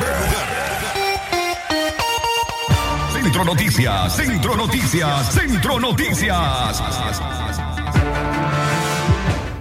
Centro 3.12 3.44
Noticias, 3.44 4.14
Centro 4.14 4.56
Noticias, 4.56 5.32
Centro 5.32 5.80
Noticias. 5.80 6.82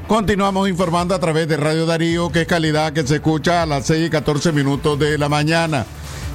Continuamos 0.07 0.69
informando 0.69 1.15
a 1.15 1.19
través 1.19 1.47
de 1.47 1.57
Radio 1.57 1.87
Darío, 1.87 2.31
que 2.31 2.41
es 2.41 2.47
calidad 2.47 2.93
que 2.93 3.01
se 3.07 3.15
escucha 3.15 3.63
a 3.63 3.65
las 3.65 3.87
6 3.87 4.05
y 4.05 4.09
14 4.11 4.51
minutos 4.51 4.99
de 4.99 5.17
la 5.17 5.27
mañana. 5.27 5.87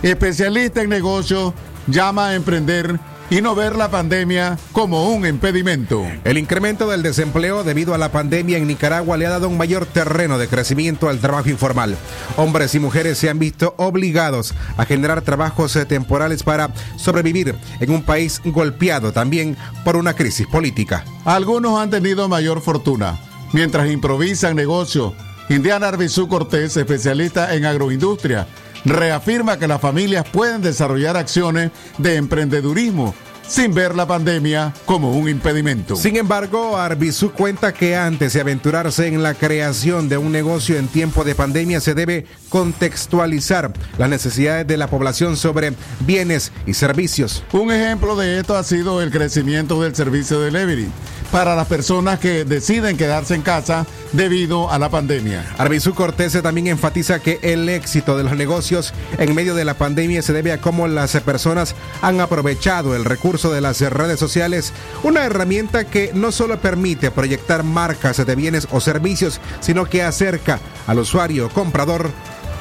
Especialista 0.03 0.83
en 0.83 0.91
negocios 0.91 1.55
llama 1.87 2.31
a 2.31 2.35
emprender 2.35 2.99
y 3.31 3.41
no 3.41 3.55
ver 3.55 3.77
la 3.77 3.91
pandemia 3.91 4.59
como 4.73 5.11
un 5.11 5.27
impedimento. 5.27 6.05
El 6.25 6.39
incremento 6.39 6.89
del 6.89 7.03
desempleo 7.03 7.65
debido 7.65 7.95
a 7.95 7.99
la 7.99 8.13
pandemia 8.13 8.59
en 8.59 8.67
Nicaragua 8.67 9.17
le 9.17 9.27
ha 9.27 9.31
dado 9.31 9.49
un 9.49 9.57
mayor 9.57 9.87
terreno 9.87 10.39
de 10.39 10.49
crecimiento 10.49 11.09
al 11.09 11.21
trabajo 11.21 11.49
informal. 11.49 11.97
Hombres 12.37 12.75
y 12.75 12.81
mujeres 12.81 13.19
se 13.19 13.31
han 13.31 13.39
visto 13.39 13.75
obligados 13.79 14.55
a 14.77 14.85
generar 14.85 15.23
trabajos 15.23 15.75
eh, 15.77 15.85
temporales 15.85 16.43
para 16.43 16.71
sobrevivir 16.97 17.55
en 17.81 17.91
un 17.91 18.03
país 18.03 18.41
golpeado 18.45 19.13
también 19.13 19.57
por 19.85 19.97
una 19.97 20.15
crisis 20.15 20.47
política. 20.47 21.05
Algunos 21.25 21.79
han 21.81 21.91
tenido 21.91 22.29
mayor 22.29 22.61
fortuna 22.61 23.19
mientras 23.53 23.89
improvisan 23.91 24.57
negocios. 24.57 25.15
Indiana 25.49 25.89
Arbizú 25.89 26.27
Cortés, 26.27 26.77
especialista 26.77 27.55
en 27.55 27.67
agroindustria, 27.67 28.47
reafirma 28.85 29.59
que 29.59 29.69
las 29.69 29.81
familias 29.81 30.27
pueden 30.31 30.63
desarrollar 30.63 31.17
acciones 31.17 31.71
de 31.99 32.17
emprendedurismo 32.17 33.15
sin 33.47 33.75
ver 33.75 33.95
la 33.95 34.07
pandemia 34.07 34.73
como 34.87 35.13
un 35.13 35.29
impedimento. 35.29 35.97
Sin 35.97 36.17
embargo, 36.17 36.77
Arbizú 36.77 37.33
cuenta 37.33 37.73
que 37.73 37.97
antes 37.97 38.33
de 38.33 38.41
aventurarse 38.41 39.07
en 39.07 39.23
la 39.23 39.35
creación 39.35 40.09
de 40.09 40.17
un 40.17 40.33
negocio 40.33 40.79
en 40.79 40.89
tiempo 40.89 41.25
de 41.25 41.35
pandemia 41.35 41.81
se 41.81 41.95
debe 41.95 42.27
contextualizar 42.49 43.73
las 43.99 44.09
necesidades 44.09 44.67
de 44.67 44.77
la 44.77 44.89
población 44.89 45.37
sobre 45.37 45.75
bienes 46.01 46.53
y 46.67 46.75
servicios. 46.75 47.43
Un 47.53 47.71
ejemplo 47.71 48.17
de 48.17 48.39
esto 48.41 48.57
ha 48.57 48.65
sido 48.65 49.03
el 49.03 49.11
crecimiento 49.11 49.83
del 49.83 49.95
servicio 49.95 50.41
de 50.41 50.51
delivery 50.51 50.89
para 51.35 51.57
las 51.57 51.67
personas 51.67 52.21
que 52.21 52.45
deciden 52.45 52.97
quedarse 52.97 53.35
en 53.35 53.43
casa 53.43 53.89
debido 54.13 54.71
a 54.71 54.79
la 54.79 54.89
pandemia. 54.89 55.45
Arbizú 55.59 55.93
Cortés 55.93 56.41
también 56.41 56.69
enfatiza 56.69 57.19
que 57.19 57.41
el 57.43 57.69
éxito 57.69 58.17
de 58.17 58.23
los 58.23 58.37
negocios 58.37 58.95
en 59.19 59.35
medio 59.35 59.57
de 59.57 59.65
la 59.65 59.75
pandemia 59.75 60.23
se 60.23 60.33
debe 60.33 60.53
a 60.53 60.61
cómo 60.61 60.87
las 60.87 61.11
personas 61.23 61.75
han 62.03 62.21
aprovechado 62.21 62.95
el 62.95 63.05
recurso 63.05 63.53
de 63.53 63.61
las 63.61 63.81
redes 63.81 64.21
sociales, 64.21 64.73
una 65.03 65.25
herramienta 65.25 65.83
que 65.83 66.13
no 66.15 66.31
solo 66.31 66.61
permite 66.61 67.11
proyectar 67.11 67.65
marcas 67.65 68.25
de 68.25 68.37
bienes 68.37 68.69
o 68.71 68.79
servicios, 68.79 69.41
sino 69.59 69.87
que 69.87 70.05
acerca 70.05 70.61
al 70.87 71.01
usuario 71.01 71.49
comprador 71.49 72.13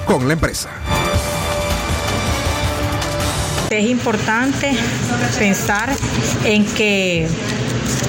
con 0.08 0.28
la 0.28 0.34
empresa. 0.34 0.70
Es 3.70 3.88
importante 3.88 4.76
pensar 5.38 5.96
en 6.44 6.66
que 6.66 7.28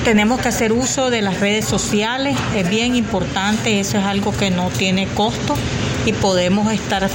tenemos 0.04 0.40
que 0.40 0.48
hacer 0.48 0.72
uso 0.72 1.10
de 1.10 1.22
las 1.22 1.40
redes 1.40 1.64
sociales, 1.64 2.36
es 2.54 2.68
bien 2.68 2.96
importante, 2.96 3.80
eso 3.80 3.98
es 3.98 4.04
algo 4.04 4.36
que 4.36 4.50
no 4.50 4.68
tiene 4.70 5.06
costo 5.08 5.54
y 6.06 6.12
podemos 6.12 6.72
estar 6.72 7.08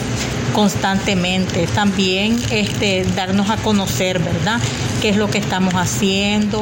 constantemente. 0.53 1.67
También 1.67 2.37
este, 2.51 3.05
darnos 3.15 3.49
a 3.49 3.57
conocer, 3.57 4.19
¿verdad? 4.19 4.59
¿Qué 5.01 5.09
es 5.09 5.17
lo 5.17 5.29
que 5.29 5.37
estamos 5.37 5.73
haciendo? 5.75 6.61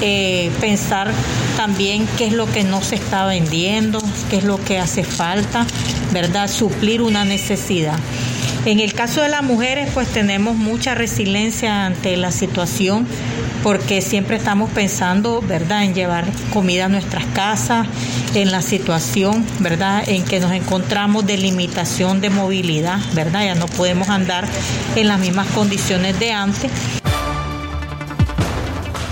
Eh, 0.00 0.50
pensar 0.60 1.12
también 1.56 2.06
qué 2.16 2.26
es 2.26 2.32
lo 2.32 2.50
que 2.50 2.64
no 2.64 2.82
se 2.82 2.96
está 2.96 3.26
vendiendo, 3.26 4.02
qué 4.30 4.36
es 4.38 4.44
lo 4.44 4.62
que 4.62 4.78
hace 4.78 5.04
falta, 5.04 5.66
¿verdad? 6.12 6.48
Suplir 6.48 7.02
una 7.02 7.24
necesidad. 7.24 7.98
En 8.64 8.80
el 8.80 8.94
caso 8.94 9.20
de 9.20 9.28
las 9.28 9.42
mujeres, 9.42 9.90
pues 9.92 10.08
tenemos 10.08 10.56
mucha 10.56 10.94
resiliencia 10.94 11.84
ante 11.84 12.16
la 12.16 12.32
situación 12.32 13.06
porque 13.64 14.02
siempre 14.02 14.36
estamos 14.36 14.70
pensando, 14.70 15.40
¿verdad?, 15.40 15.84
en 15.84 15.94
llevar 15.94 16.26
comida 16.52 16.84
a 16.84 16.88
nuestras 16.88 17.24
casas, 17.32 17.88
en 18.34 18.52
la 18.52 18.60
situación, 18.60 19.44
¿verdad?, 19.58 20.06
en 20.06 20.22
que 20.22 20.38
nos 20.38 20.52
encontramos 20.52 21.26
de 21.26 21.38
limitación 21.38 22.20
de 22.20 22.28
movilidad, 22.28 23.00
¿verdad? 23.14 23.42
Ya 23.42 23.54
no 23.54 23.66
podemos 23.66 24.10
andar 24.10 24.46
en 24.96 25.08
las 25.08 25.18
mismas 25.18 25.48
condiciones 25.48 26.20
de 26.20 26.32
antes. 26.32 26.70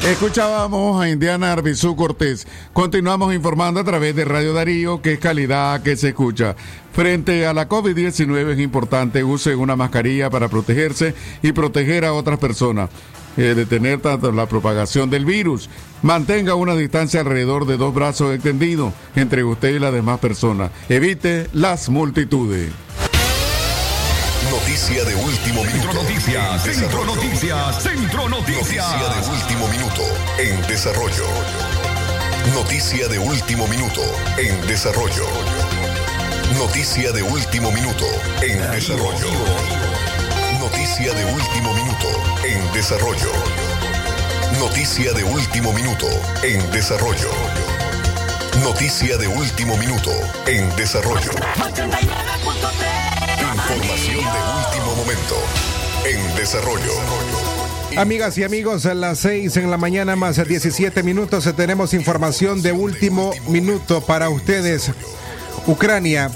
Escuchábamos 0.04 1.00
a 1.00 1.08
Indiana 1.08 1.52
Arbizú 1.52 1.94
Cortés. 1.94 2.48
Continuamos 2.72 3.32
informando 3.32 3.78
a 3.78 3.84
través 3.84 4.16
de 4.16 4.24
Radio 4.24 4.52
Darío, 4.52 5.00
que 5.00 5.12
es 5.12 5.20
calidad 5.20 5.80
que 5.84 5.96
se 5.96 6.08
escucha. 6.08 6.56
Frente 6.92 7.46
a 7.46 7.54
la 7.54 7.68
COVID-19 7.68 8.50
es 8.50 8.58
importante 8.58 9.22
use 9.22 9.54
una 9.54 9.76
mascarilla 9.76 10.28
para 10.28 10.48
protegerse 10.48 11.14
y 11.40 11.52
proteger 11.52 12.04
a 12.04 12.14
otras 12.14 12.40
personas. 12.40 12.90
Eh, 13.36 13.54
detener 13.54 14.00
la 14.34 14.46
propagación 14.46 15.08
del 15.08 15.24
virus. 15.24 15.70
Mantenga 16.02 16.56
una 16.56 16.74
distancia 16.74 17.20
alrededor 17.20 17.64
de 17.64 17.76
dos 17.76 17.94
brazos 17.94 18.34
extendidos 18.34 18.92
entre 19.14 19.44
usted 19.44 19.70
y 19.70 19.78
las 19.78 19.92
demás 19.92 20.18
personas. 20.18 20.72
Evite 20.88 21.46
las 21.52 21.88
multitudes. 21.88 22.72
Noticia 24.50 25.04
de 25.04 25.14
último 25.14 25.64
minuto. 25.64 25.92
Centro 25.92 25.94
Noticias, 25.94 26.62
Centro 26.62 27.04
Noticias, 27.04 27.82
Centro 27.82 28.28
Noticias. 28.28 28.90
Noticia 28.92 29.08
de 29.08 29.28
último 29.30 29.68
minuto 29.68 30.02
en 30.38 30.60
desarrollo. 30.66 31.26
Noticia 32.54 33.08
de 33.08 33.18
último 33.18 33.66
minuto 33.68 34.02
en 34.36 34.60
desarrollo. 34.66 35.26
Noticia 36.58 37.12
de 37.12 37.22
último 37.22 37.70
minuto 37.72 38.06
en 38.42 38.60
desarrollo. 38.72 39.28
Noticia 40.58 41.12
de 41.14 41.24
último 41.24 41.72
minuto 41.74 42.08
en 42.44 42.72
desarrollo. 42.72 43.30
Noticia 44.58 45.12
de 45.14 45.24
último 45.24 45.72
minuto 45.72 46.08
en 46.42 46.70
desarrollo. 46.72 47.30
Noticia 48.62 49.16
de 49.16 49.28
último 49.28 49.76
minuto 49.76 50.10
en 50.46 50.74
desarrollo. 50.76 51.30
Información 53.74 54.16
de 54.16 54.20
último 54.20 54.96
momento 54.96 55.34
en 56.04 56.36
desarrollo. 56.36 56.92
Amigas 57.96 58.36
y 58.36 58.44
amigos, 58.44 58.84
a 58.84 58.92
las 58.92 59.20
6 59.20 59.56
en 59.56 59.70
la 59.70 59.78
mañana 59.78 60.14
más 60.14 60.46
17 60.46 61.02
minutos 61.02 61.48
tenemos 61.56 61.94
información 61.94 62.60
de 62.60 62.72
último 62.72 63.32
minuto 63.48 64.02
para 64.02 64.28
ustedes. 64.28 64.90
Ucrania 65.66 66.30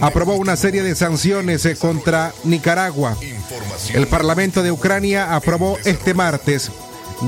aprobó 0.00 0.36
una 0.36 0.56
serie 0.56 0.82
de 0.82 0.94
sanciones 0.94 1.66
eh, 1.66 1.76
contra 1.76 2.32
Nicaragua. 2.44 3.14
El 3.92 4.06
Parlamento 4.06 4.62
de 4.62 4.72
Ucrania 4.72 5.34
aprobó 5.34 5.76
este 5.84 6.14
martes 6.14 6.70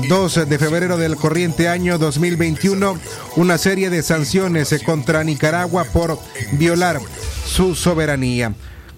2 0.09 0.49
de 0.49 0.57
febrero 0.57 0.97
del 0.97 1.15
corriente 1.15 1.67
año 1.67 1.99
2021 1.99 2.97
una 3.35 3.59
serie 3.59 3.91
de 3.91 4.01
sanciones 4.01 4.71
eh, 4.71 4.79
contra 4.83 5.23
Nicaragua 5.23 5.83
por 5.83 6.17
violar 6.53 6.99
su 7.45 7.75
soberanía. 7.75 8.53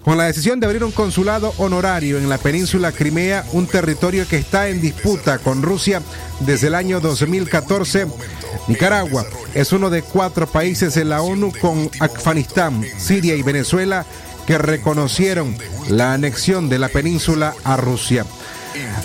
Con 0.06 0.18
la 0.18 0.26
decisión 0.26 0.60
de 0.60 0.66
abrir 0.66 0.84
un 0.84 0.92
consulado 0.92 1.52
honorario 1.58 2.18
en 2.18 2.28
la 2.28 2.38
península 2.38 2.92
Crimea, 2.92 3.44
un 3.50 3.66
territorio 3.66 4.24
que 4.28 4.36
está 4.36 4.68
en 4.68 4.80
disputa 4.80 5.38
con 5.38 5.62
Rusia 5.62 6.00
desde 6.38 6.68
el 6.68 6.76
año 6.76 7.00
2014, 7.00 8.06
Nicaragua 8.68 9.26
es 9.52 9.72
uno 9.72 9.90
de 9.90 10.02
cuatro 10.02 10.46
países 10.46 10.96
en 10.96 11.08
la 11.08 11.22
ONU 11.22 11.50
con 11.60 11.90
Afganistán, 11.98 12.84
Siria 12.98 13.34
y 13.34 13.42
Venezuela 13.42 14.06
que 14.46 14.58
reconocieron 14.58 15.58
la 15.88 16.12
anexión 16.12 16.68
de 16.68 16.78
la 16.78 16.88
península 16.88 17.54
a 17.64 17.76
Rusia. 17.76 18.24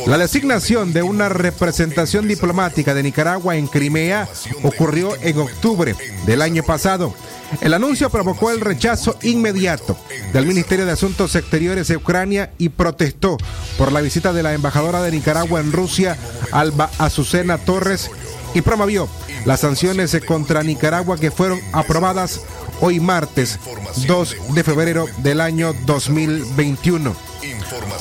La 0.05 0.19
designación 0.19 0.93
de 0.93 1.01
una 1.01 1.29
representación 1.29 2.27
diplomática 2.27 2.93
de 2.93 3.01
Nicaragua 3.01 3.55
en 3.55 3.65
Crimea 3.65 4.29
ocurrió 4.61 5.15
en 5.23 5.39
octubre 5.39 5.95
del 6.27 6.43
año 6.43 6.61
pasado. 6.61 7.15
El 7.59 7.73
anuncio 7.73 8.09
provocó 8.09 8.51
el 8.51 8.61
rechazo 8.61 9.17
inmediato 9.23 9.97
del 10.31 10.45
Ministerio 10.45 10.85
de 10.85 10.93
Asuntos 10.93 11.35
Exteriores 11.35 11.87
de 11.89 11.97
Ucrania 11.97 12.51
y 12.57 12.69
protestó 12.69 13.37
por 13.77 13.91
la 13.91 14.01
visita 14.01 14.31
de 14.31 14.43
la 14.43 14.53
embajadora 14.53 15.01
de 15.01 15.11
Nicaragua 15.11 15.59
en 15.59 15.71
Rusia, 15.71 16.17
Alba 16.51 16.89
Azucena 16.97 17.57
Torres, 17.57 18.09
y 18.53 18.61
promovió 18.61 19.07
las 19.45 19.61
sanciones 19.61 20.17
contra 20.25 20.63
Nicaragua 20.63 21.17
que 21.17 21.31
fueron 21.31 21.59
aprobadas 21.73 22.41
hoy 22.79 22.99
martes 22.99 23.59
2 24.07 24.35
de 24.53 24.63
febrero 24.63 25.05
del 25.17 25.41
año 25.41 25.73
2021. 25.85 27.15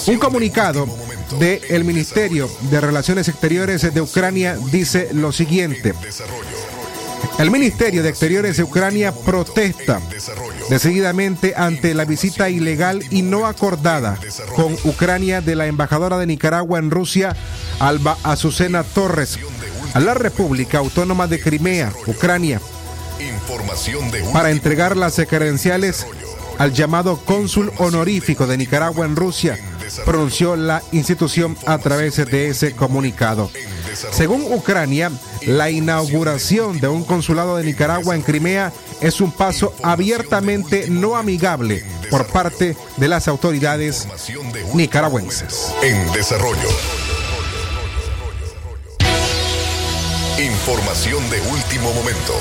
Un 0.07 0.19
comunicado 0.19 0.87
del 1.39 1.85
Ministerio 1.85 2.51
de 2.71 2.81
Relaciones 2.81 3.29
Exteriores 3.29 3.93
de 3.95 4.01
Ucrania 4.01 4.57
dice 4.71 5.11
lo 5.13 5.33
siguiente. 5.33 5.95
El 7.39 7.51
Ministerio 7.51 8.03
de 8.03 8.11
Exteriores 8.11 8.57
de 8.57 8.63
Ucrania 8.63 9.13
protesta 9.13 10.01
decididamente 10.69 11.55
ante 11.57 11.95
la 11.95 12.05
visita 12.05 12.51
ilegal 12.51 13.03
y 13.11 13.23
no 13.23 13.47
acordada 13.47 14.19
con 14.55 14.77
Ucrania 14.85 15.41
de 15.41 15.57
la 15.57 15.67
embajadora 15.67 16.19
de 16.19 16.27
Nicaragua 16.27 16.79
en 16.79 16.91
Rusia, 16.91 17.35
Alba 17.79 18.17
Azucena 18.23 18.85
Torres, 18.85 19.39
a 19.95 20.01
la 20.01 20.15
República 20.15 20.79
Autónoma 20.79 21.27
de 21.27 21.41
Crimea, 21.41 21.93
Ucrania, 22.07 22.61
para 24.33 24.51
entregar 24.51 24.97
las 24.97 25.17
credenciales 25.29 26.07
al 26.59 26.73
llamado 26.75 27.17
cónsul 27.25 27.73
honorífico 27.79 28.47
de 28.47 28.59
Nicaragua 28.59 29.07
en 29.07 29.17
Rusia, 29.17 29.59
pronunció 30.05 30.57
la 30.57 30.83
institución 30.93 31.57
a 31.67 31.79
través 31.79 32.17
de 32.17 32.49
ese 32.49 32.73
comunicado. 32.73 33.51
Según 34.13 34.43
Ucrania, 34.53 35.11
la 35.43 35.71
inauguración 35.71 36.81
de 36.81 36.89
un 36.89 37.05
consulado 37.05 37.57
de 37.57 37.65
Nicaragua 37.65 38.15
en 38.15 38.23
Crimea 38.23 38.73
es 39.01 39.21
un 39.21 39.33
paso 39.33 39.75
abiertamente 39.83 40.87
no 40.89 41.17
amigable 41.17 41.85
por 42.11 42.27
parte 42.27 42.77
de 42.97 43.09
las 43.09 43.29
autoridades 43.29 44.07
nicaragüenses. 44.75 45.73
en 45.83 46.13
desarrollo. 46.13 46.69
Información 50.39 51.29
de 51.31 51.41
último 51.41 51.93
momento. 51.93 52.35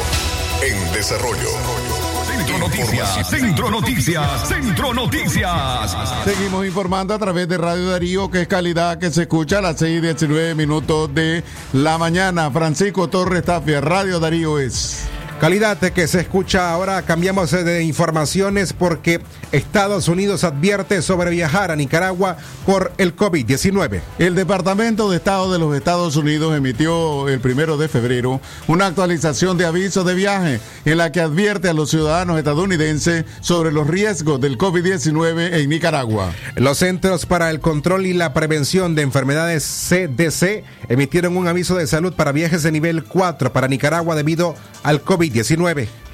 En 0.62 0.94
desarrollo. 0.94 1.99
Centro 2.40 2.58
Noticias, 2.58 3.30
Centro 3.30 3.70
Noticias, 3.70 4.48
Centro 4.48 4.94
Noticias. 4.94 5.98
Seguimos 6.24 6.66
informando 6.66 7.14
a 7.14 7.20
través 7.20 7.50
de 7.50 7.58
Radio 7.58 7.90
Darío, 7.90 8.32
que 8.32 8.44
es 8.44 8.48
calidad 8.48 8.98
que 8.98 9.12
se 9.12 9.24
escucha 9.24 9.58
a 9.58 9.62
las 9.62 9.78
6 9.78 9.98
y 9.98 10.02
19 10.02 10.56
minutos 10.56 11.14
de 11.14 11.44
la 11.74 11.98
mañana. 11.98 12.50
Francisco 12.50 13.10
Torres 13.10 13.44
Tapia, 13.44 13.82
Radio 13.82 14.22
Darío 14.22 14.58
es. 14.58 15.10
Calidad 15.40 15.78
que 15.78 16.06
se 16.10 16.20
escucha 16.20 16.70
ahora, 16.70 17.02
cambiamos 17.04 17.52
de 17.52 17.84
informaciones 17.84 18.74
porque 18.74 19.22
Estados 19.54 20.10
Unidos 20.10 20.44
advierte 20.44 21.02
sobre 21.02 21.30
viajar 21.30 21.72
a 21.72 21.78
Nicaragua 21.78 22.36
por 22.66 22.92
el 22.98 23.16
COVID-19. 23.16 24.02
El 24.20 24.36
Departamento 24.36 25.10
de 25.10 25.16
Estado 25.16 25.50
de 25.54 25.58
los 25.58 25.74
Estados 25.78 26.18
Unidos 26.18 26.58
emitió 26.58 27.30
el 27.30 27.40
primero 27.40 27.78
de 27.78 27.88
febrero 27.88 28.42
una 28.68 28.88
actualización 28.88 29.58
de 29.58 29.66
aviso 29.66 30.04
de 30.04 30.14
viaje 30.14 30.60
en 30.84 30.98
la 30.98 31.14
que 31.14 31.22
advierte 31.22 31.70
a 31.70 31.74
los 31.74 31.90
ciudadanos 31.90 32.38
estadounidenses 32.38 33.24
sobre 33.40 33.72
los 33.72 33.88
riesgos 33.88 34.42
del 34.42 34.58
COVID-19 34.58 35.54
en 35.54 35.70
Nicaragua. 35.70 36.34
Los 36.56 36.80
Centros 36.80 37.26
para 37.26 37.50
el 37.50 37.62
Control 37.62 38.06
y 38.06 38.14
la 38.14 38.34
Prevención 38.34 38.94
de 38.94 39.04
Enfermedades 39.04 39.64
CDC 39.64 40.66
emitieron 40.90 41.38
un 41.38 41.48
aviso 41.48 41.76
de 41.76 41.88
salud 41.88 42.14
para 42.14 42.34
viajes 42.34 42.62
de 42.64 42.74
nivel 42.74 43.06
4 43.06 43.54
para 43.54 43.70
Nicaragua 43.70 44.16
debido 44.16 44.56
al 44.84 45.04
COVID-19. 45.04 45.29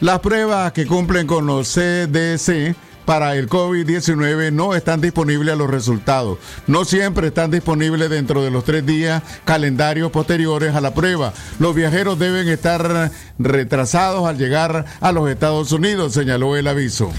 Las 0.01 0.19
pruebas 0.19 0.71
que 0.73 0.85
cumplen 0.85 1.27
con 1.27 1.45
los 1.45 1.73
CDC 1.73 2.75
para 3.05 3.35
el 3.35 3.47
COVID-19 3.47 4.51
no 4.51 4.75
están 4.75 4.99
disponibles 4.99 5.53
a 5.53 5.57
los 5.57 5.69
resultados. 5.69 6.39
No 6.67 6.85
siempre 6.85 7.27
están 7.27 7.51
disponibles 7.51 8.09
dentro 8.09 8.43
de 8.43 8.51
los 8.51 8.63
tres 8.63 8.85
días 8.85 9.21
calendarios 9.45 10.11
posteriores 10.11 10.75
a 10.75 10.81
la 10.81 10.93
prueba. 10.93 11.33
Los 11.59 11.75
viajeros 11.75 12.19
deben 12.19 12.47
estar 12.49 13.11
retrasados 13.37 14.27
al 14.27 14.37
llegar 14.37 14.85
a 14.99 15.11
los 15.11 15.29
Estados 15.29 15.71
Unidos, 15.71 16.13
señaló 16.13 16.55
el 16.55 16.67
aviso. 16.67 17.11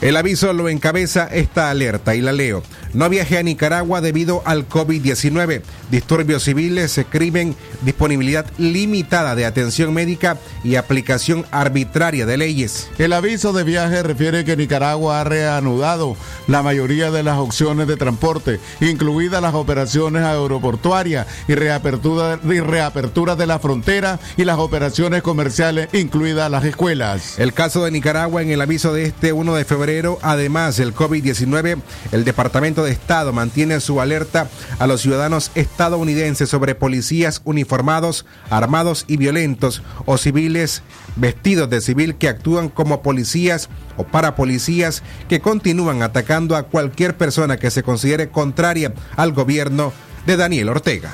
El 0.00 0.16
aviso 0.16 0.52
lo 0.52 0.68
encabeza 0.68 1.26
esta 1.26 1.70
alerta 1.70 2.14
y 2.14 2.20
la 2.20 2.32
leo. 2.32 2.62
No 2.94 3.08
viaje 3.08 3.38
a 3.38 3.42
Nicaragua 3.42 4.00
debido 4.00 4.42
al 4.44 4.68
COVID-19. 4.68 5.62
Disturbios 5.90 6.44
civiles, 6.44 7.00
crimen, 7.10 7.56
disponibilidad 7.82 8.46
limitada 8.56 9.34
de 9.34 9.46
atención 9.46 9.92
médica 9.92 10.38
y 10.62 10.76
aplicación 10.76 11.44
arbitraria 11.50 12.24
de 12.24 12.36
leyes. 12.36 12.88
El 12.98 13.12
aviso 13.12 13.52
de 13.52 13.64
viaje 13.64 14.00
refiere 14.04 14.44
que 14.44 14.56
Nicaragua 14.56 15.20
ha 15.20 15.24
reanudado 15.24 16.16
la 16.46 16.62
mayoría 16.62 17.10
de 17.10 17.24
las 17.24 17.38
opciones 17.38 17.88
de 17.88 17.96
transporte, 17.96 18.60
incluidas 18.80 19.42
las 19.42 19.54
operaciones 19.54 20.22
aeroportuarias 20.22 21.26
y 21.48 21.56
reapertura, 21.56 22.38
y 22.44 22.60
reapertura 22.60 23.34
de 23.34 23.46
la 23.48 23.58
frontera 23.58 24.20
y 24.36 24.44
las 24.44 24.58
operaciones 24.58 25.22
comerciales, 25.22 25.88
incluidas 25.92 26.48
las 26.48 26.64
escuelas. 26.64 27.40
El 27.40 27.52
caso 27.52 27.84
de 27.84 27.90
Nicaragua 27.90 28.40
en 28.42 28.50
el 28.50 28.60
aviso 28.60 28.92
de 28.92 29.06
este 29.06 29.32
1 29.32 29.54
de 29.54 29.64
febrero, 29.64 30.18
además 30.22 30.76
del 30.76 30.94
COVID-19, 30.94 31.80
el 32.12 32.24
Departamento 32.24 32.83
de 32.84 32.92
Estado 32.92 33.32
mantiene 33.32 33.80
su 33.80 34.00
alerta 34.00 34.48
a 34.78 34.86
los 34.86 35.00
ciudadanos 35.00 35.50
estadounidenses 35.54 36.48
sobre 36.48 36.74
policías 36.74 37.40
uniformados, 37.44 38.26
armados 38.50 39.04
y 39.08 39.16
violentos 39.16 39.82
o 40.06 40.18
civiles 40.18 40.82
vestidos 41.16 41.70
de 41.70 41.80
civil 41.80 42.16
que 42.16 42.28
actúan 42.28 42.68
como 42.68 43.02
policías 43.02 43.68
o 43.96 44.04
parapolicías 44.04 45.02
que 45.28 45.40
continúan 45.40 46.02
atacando 46.02 46.56
a 46.56 46.64
cualquier 46.64 47.16
persona 47.16 47.56
que 47.56 47.70
se 47.70 47.82
considere 47.82 48.30
contraria 48.30 48.94
al 49.16 49.32
gobierno 49.32 49.92
de 50.26 50.36
Daniel 50.36 50.68
Ortega. 50.68 51.12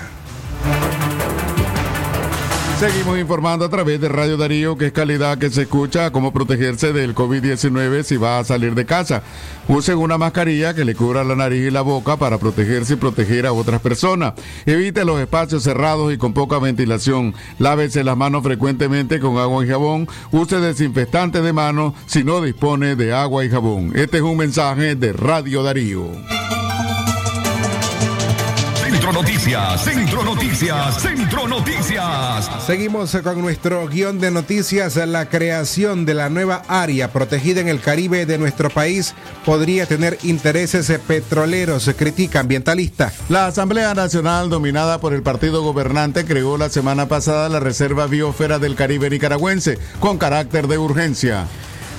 Seguimos 2.81 3.19
informando 3.19 3.67
a 3.67 3.69
través 3.69 4.01
de 4.01 4.09
Radio 4.09 4.39
Darío, 4.39 4.79
que 4.79 4.87
es 4.87 4.93
calidad 4.93 5.37
que 5.37 5.51
se 5.51 5.63
escucha, 5.63 6.11
cómo 6.13 6.33
protegerse 6.33 6.95
del 6.95 7.15
COVID-19 7.15 8.05
si 8.05 8.17
va 8.17 8.39
a 8.39 8.45
salir 8.45 8.75
de 8.75 8.87
casa. 8.87 9.23
Usen 9.69 9.99
una 9.99 10.17
mascarilla 10.17 10.73
que 10.73 10.87
le 10.87 10.95
cubra 10.95 11.23
la 11.23 11.37
nariz 11.37 11.69
y 11.69 11.71
la 11.71 11.83
boca 11.83 12.17
para 12.17 12.39
protegerse 12.39 12.95
y 12.95 12.97
proteger 12.97 13.45
a 13.45 13.53
otras 13.53 13.83
personas. 13.83 14.33
Evite 14.65 15.05
los 15.05 15.21
espacios 15.21 15.63
cerrados 15.63 16.11
y 16.11 16.17
con 16.17 16.33
poca 16.33 16.59
ventilación. 16.59 17.35
Lávese 17.59 18.03
las 18.03 18.17
manos 18.17 18.43
frecuentemente 18.43 19.21
con 19.21 19.37
agua 19.37 19.63
y 19.63 19.69
jabón. 19.69 20.09
Use 20.31 20.59
desinfectante 20.59 21.43
de 21.43 21.53
manos 21.53 21.93
si 22.07 22.25
no 22.25 22.41
dispone 22.41 22.97
de 22.97 23.13
agua 23.13 23.45
y 23.45 23.51
jabón. 23.51 23.93
Este 23.95 24.17
es 24.17 24.23
un 24.23 24.39
mensaje 24.39 24.95
de 24.95 25.13
Radio 25.13 25.63
Darío. 25.63 26.09
Centro 29.11 29.23
Noticias, 29.23 29.83
Centro 29.83 30.23
Noticias, 30.23 31.03
Centro 31.03 31.49
Noticias. 31.49 32.49
Seguimos 32.65 33.17
con 33.25 33.41
nuestro 33.41 33.89
guion 33.89 34.21
de 34.21 34.31
noticias. 34.31 34.95
La 34.95 35.29
creación 35.29 36.07
de 36.07 36.15
la 36.15 36.29
nueva 36.29 36.63
área 36.69 37.13
protegida 37.13 37.61
en 37.61 37.67
el 37.67 37.81
Caribe 37.81 38.25
de 38.25 38.39
nuestro 38.39 38.71
país 38.71 39.15
podría 39.45 39.87
tener 39.87 40.17
intereses 40.23 40.93
petroleros, 41.09 41.91
critica 41.99 42.39
ambientalista. 42.39 43.13
La 43.29 43.47
Asamblea 43.47 43.95
Nacional, 43.95 44.49
dominada 44.49 45.01
por 45.01 45.13
el 45.13 45.23
partido 45.23 45.65
gobernante, 45.65 46.25
creó 46.25 46.57
la 46.57 46.69
semana 46.69 47.09
pasada 47.09 47.49
la 47.49 47.59
Reserva 47.59 48.07
Biosfera 48.07 48.61
del 48.61 48.77
Caribe 48.77 49.11
Nicaragüense, 49.11 49.77
con 49.99 50.19
carácter 50.19 50.69
de 50.69 50.79
urgencia. 50.79 51.49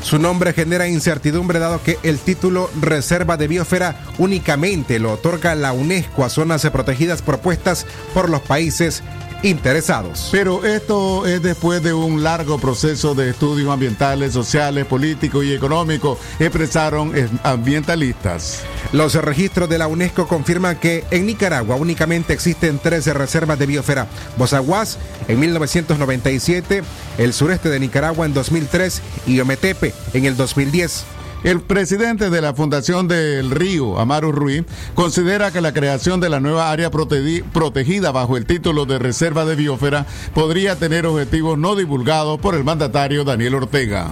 Su 0.01 0.17
nombre 0.17 0.53
genera 0.53 0.87
incertidumbre 0.87 1.59
dado 1.59 1.81
que 1.83 1.97
el 2.03 2.17
título 2.17 2.69
Reserva 2.81 3.37
de 3.37 3.47
Biosfera 3.47 4.03
únicamente 4.17 4.99
lo 4.99 5.13
otorga 5.13 5.55
la 5.55 5.73
UNESCO 5.73 6.25
a 6.25 6.29
zonas 6.29 6.67
protegidas 6.69 7.21
propuestas 7.21 7.85
por 8.13 8.29
los 8.29 8.41
países 8.41 9.03
interesados. 9.43 10.29
Pero 10.31 10.65
esto 10.65 11.25
es 11.25 11.41
después 11.41 11.81
de 11.83 11.93
un 11.93 12.23
largo 12.23 12.59
proceso 12.59 13.15
de 13.15 13.29
estudios 13.29 13.69
ambientales, 13.69 14.33
sociales, 14.33 14.85
políticos 14.85 15.45
y 15.45 15.53
económicos, 15.53 16.19
expresaron 16.39 17.13
ambientalistas. 17.43 18.63
Los 18.91 19.15
registros 19.15 19.69
de 19.69 19.77
la 19.77 19.87
UNESCO 19.87 20.27
confirman 20.27 20.77
que 20.77 21.05
en 21.11 21.25
Nicaragua 21.25 21.75
únicamente 21.75 22.33
existen 22.33 22.79
13 22.79 23.13
reservas 23.13 23.57
de 23.57 23.65
biosfera. 23.65 24.07
Bozaguas 24.37 24.97
en 25.27 25.39
1997, 25.39 26.83
el 27.17 27.33
sureste 27.33 27.69
de 27.69 27.79
Nicaragua 27.79 28.25
en 28.25 28.33
2003 28.33 29.01
y 29.27 29.39
Ometepe 29.39 29.93
en 30.13 30.25
el 30.25 30.35
2010. 30.35 31.05
El 31.43 31.61
presidente 31.61 32.29
de 32.29 32.39
la 32.39 32.53
Fundación 32.53 33.07
del 33.07 33.49
Río, 33.49 33.99
Amaru 33.99 34.31
Ruiz, 34.31 34.63
considera 34.93 35.49
que 35.51 35.59
la 35.59 35.73
creación 35.73 36.19
de 36.19 36.29
la 36.29 36.39
nueva 36.39 36.69
área 36.71 36.91
protegi- 36.91 37.43
protegida 37.43 38.11
bajo 38.11 38.37
el 38.37 38.45
título 38.45 38.85
de 38.85 38.99
Reserva 38.99 39.43
de 39.43 39.55
Biosfera 39.55 40.05
podría 40.35 40.75
tener 40.75 41.07
objetivos 41.07 41.57
no 41.57 41.75
divulgados 41.75 42.39
por 42.39 42.53
el 42.53 42.63
mandatario 42.63 43.23
Daniel 43.23 43.55
Ortega. 43.55 44.11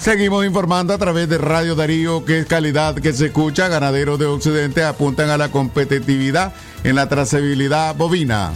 Seguimos 0.00 0.46
informando 0.46 0.94
a 0.94 0.98
través 0.98 1.28
de 1.28 1.38
Radio 1.38 1.74
Darío, 1.74 2.24
que 2.24 2.38
es 2.38 2.46
calidad 2.46 2.94
que 2.94 3.12
se 3.12 3.26
escucha. 3.26 3.66
Ganaderos 3.68 4.16
de 4.18 4.24
Occidente 4.26 4.84
apuntan 4.84 5.28
a 5.28 5.36
la 5.36 5.50
competitividad 5.50 6.52
en 6.84 6.94
la 6.94 7.08
trazabilidad 7.08 7.96
bovina. 7.96 8.52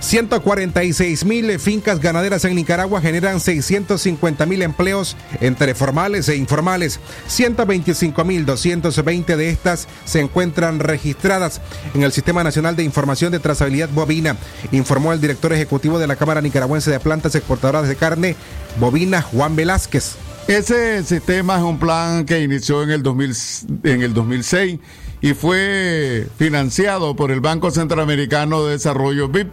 146 0.00 1.24
mil 1.26 1.58
fincas 1.58 2.00
ganaderas 2.00 2.44
en 2.46 2.54
Nicaragua 2.54 3.00
generan 3.00 3.38
650 3.38 4.46
mil 4.46 4.62
empleos 4.62 5.16
entre 5.40 5.74
formales 5.74 6.28
e 6.28 6.36
informales. 6.36 7.00
125 7.26 8.24
mil 8.24 8.46
220 8.46 9.36
de 9.36 9.50
estas 9.50 9.88
se 10.06 10.20
encuentran 10.20 10.80
registradas 10.80 11.60
en 11.94 12.02
el 12.02 12.12
Sistema 12.12 12.42
Nacional 12.42 12.76
de 12.76 12.82
Información 12.82 13.30
de 13.30 13.40
Trazabilidad 13.40 13.90
Bovina, 13.90 14.36
informó 14.72 15.12
el 15.12 15.20
director 15.20 15.52
ejecutivo 15.52 15.98
de 15.98 16.06
la 16.06 16.16
Cámara 16.16 16.40
Nicaragüense 16.40 16.90
de 16.90 17.00
Plantas 17.00 17.34
Exportadoras 17.34 17.86
de 17.86 17.96
Carne, 17.96 18.36
Bovina, 18.78 19.20
Juan 19.20 19.54
Velázquez. 19.54 20.16
Ese 20.48 21.04
sistema 21.04 21.58
es 21.58 21.62
un 21.62 21.78
plan 21.78 22.24
que 22.24 22.40
inició 22.40 22.82
en 22.82 22.90
el, 22.90 23.02
2000, 23.02 23.36
en 23.84 24.02
el 24.02 24.14
2006 24.14 24.80
y 25.20 25.34
fue 25.34 26.26
financiado 26.38 27.14
por 27.14 27.30
el 27.30 27.40
Banco 27.40 27.70
Centroamericano 27.70 28.64
de 28.64 28.72
Desarrollo 28.72 29.28
BIP 29.28 29.50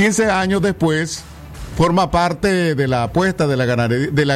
15 0.00 0.30
años 0.30 0.62
después, 0.62 1.22
forma 1.76 2.10
parte 2.10 2.74
de 2.74 2.88
la 2.88 3.02
apuesta 3.02 3.46
de 3.46 3.54
la, 3.58 3.66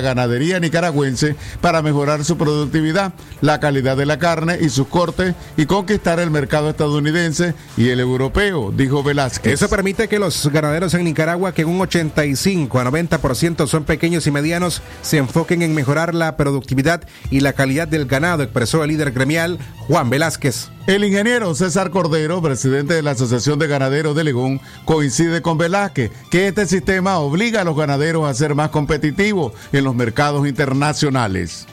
ganadería, 0.02 0.60
nicaragüense 0.60 1.36
para 1.62 1.80
mejorar 1.80 2.22
su 2.22 2.36
productividad, 2.36 3.14
la 3.40 3.60
calidad 3.60 3.96
de 3.96 4.04
la 4.04 4.18
carne 4.18 4.58
y 4.60 4.68
sus 4.68 4.88
cortes 4.88 5.34
y 5.56 5.64
conquistar 5.64 6.20
el 6.20 6.30
mercado 6.30 6.68
estadounidense 6.68 7.54
y 7.78 7.88
el 7.88 8.00
europeo, 8.00 8.74
dijo 8.76 9.02
Velázquez. 9.02 9.54
Eso 9.54 9.70
permite 9.70 10.06
que 10.06 10.18
los 10.18 10.52
ganaderos 10.52 10.92
en 10.92 11.04
Nicaragua, 11.04 11.54
que 11.54 11.64
un 11.64 11.80
85 11.80 12.78
a 12.78 12.84
90% 12.84 13.66
son 13.66 13.84
pequeños 13.84 14.26
y 14.26 14.30
medianos, 14.30 14.82
se 15.00 15.16
enfoquen 15.16 15.62
en 15.62 15.74
mejorar 15.74 16.14
la 16.14 16.36
productividad 16.36 17.08
y 17.30 17.40
la 17.40 17.54
calidad 17.54 17.88
del 17.88 18.04
ganado, 18.04 18.42
expresó 18.42 18.84
el 18.84 18.90
líder 18.90 19.12
gremial 19.12 19.58
Juan 19.88 20.10
Velázquez. 20.10 20.73
El 20.86 21.02
ingeniero 21.02 21.54
César 21.54 21.88
Cordero, 21.88 22.42
presidente 22.42 22.92
de 22.92 23.02
la 23.02 23.12
Asociación 23.12 23.58
de 23.58 23.66
Ganaderos 23.66 24.14
de 24.14 24.22
Legón, 24.22 24.60
coincide 24.84 25.40
con 25.40 25.56
Velázquez 25.56 26.12
que 26.30 26.46
este 26.46 26.66
sistema 26.66 27.16
obliga 27.20 27.62
a 27.62 27.64
los 27.64 27.74
ganaderos 27.74 28.28
a 28.28 28.34
ser 28.34 28.54
más 28.54 28.68
competitivos 28.68 29.54
en 29.72 29.84
los 29.84 29.94
mercados 29.94 30.46
internacionales. 30.46 31.66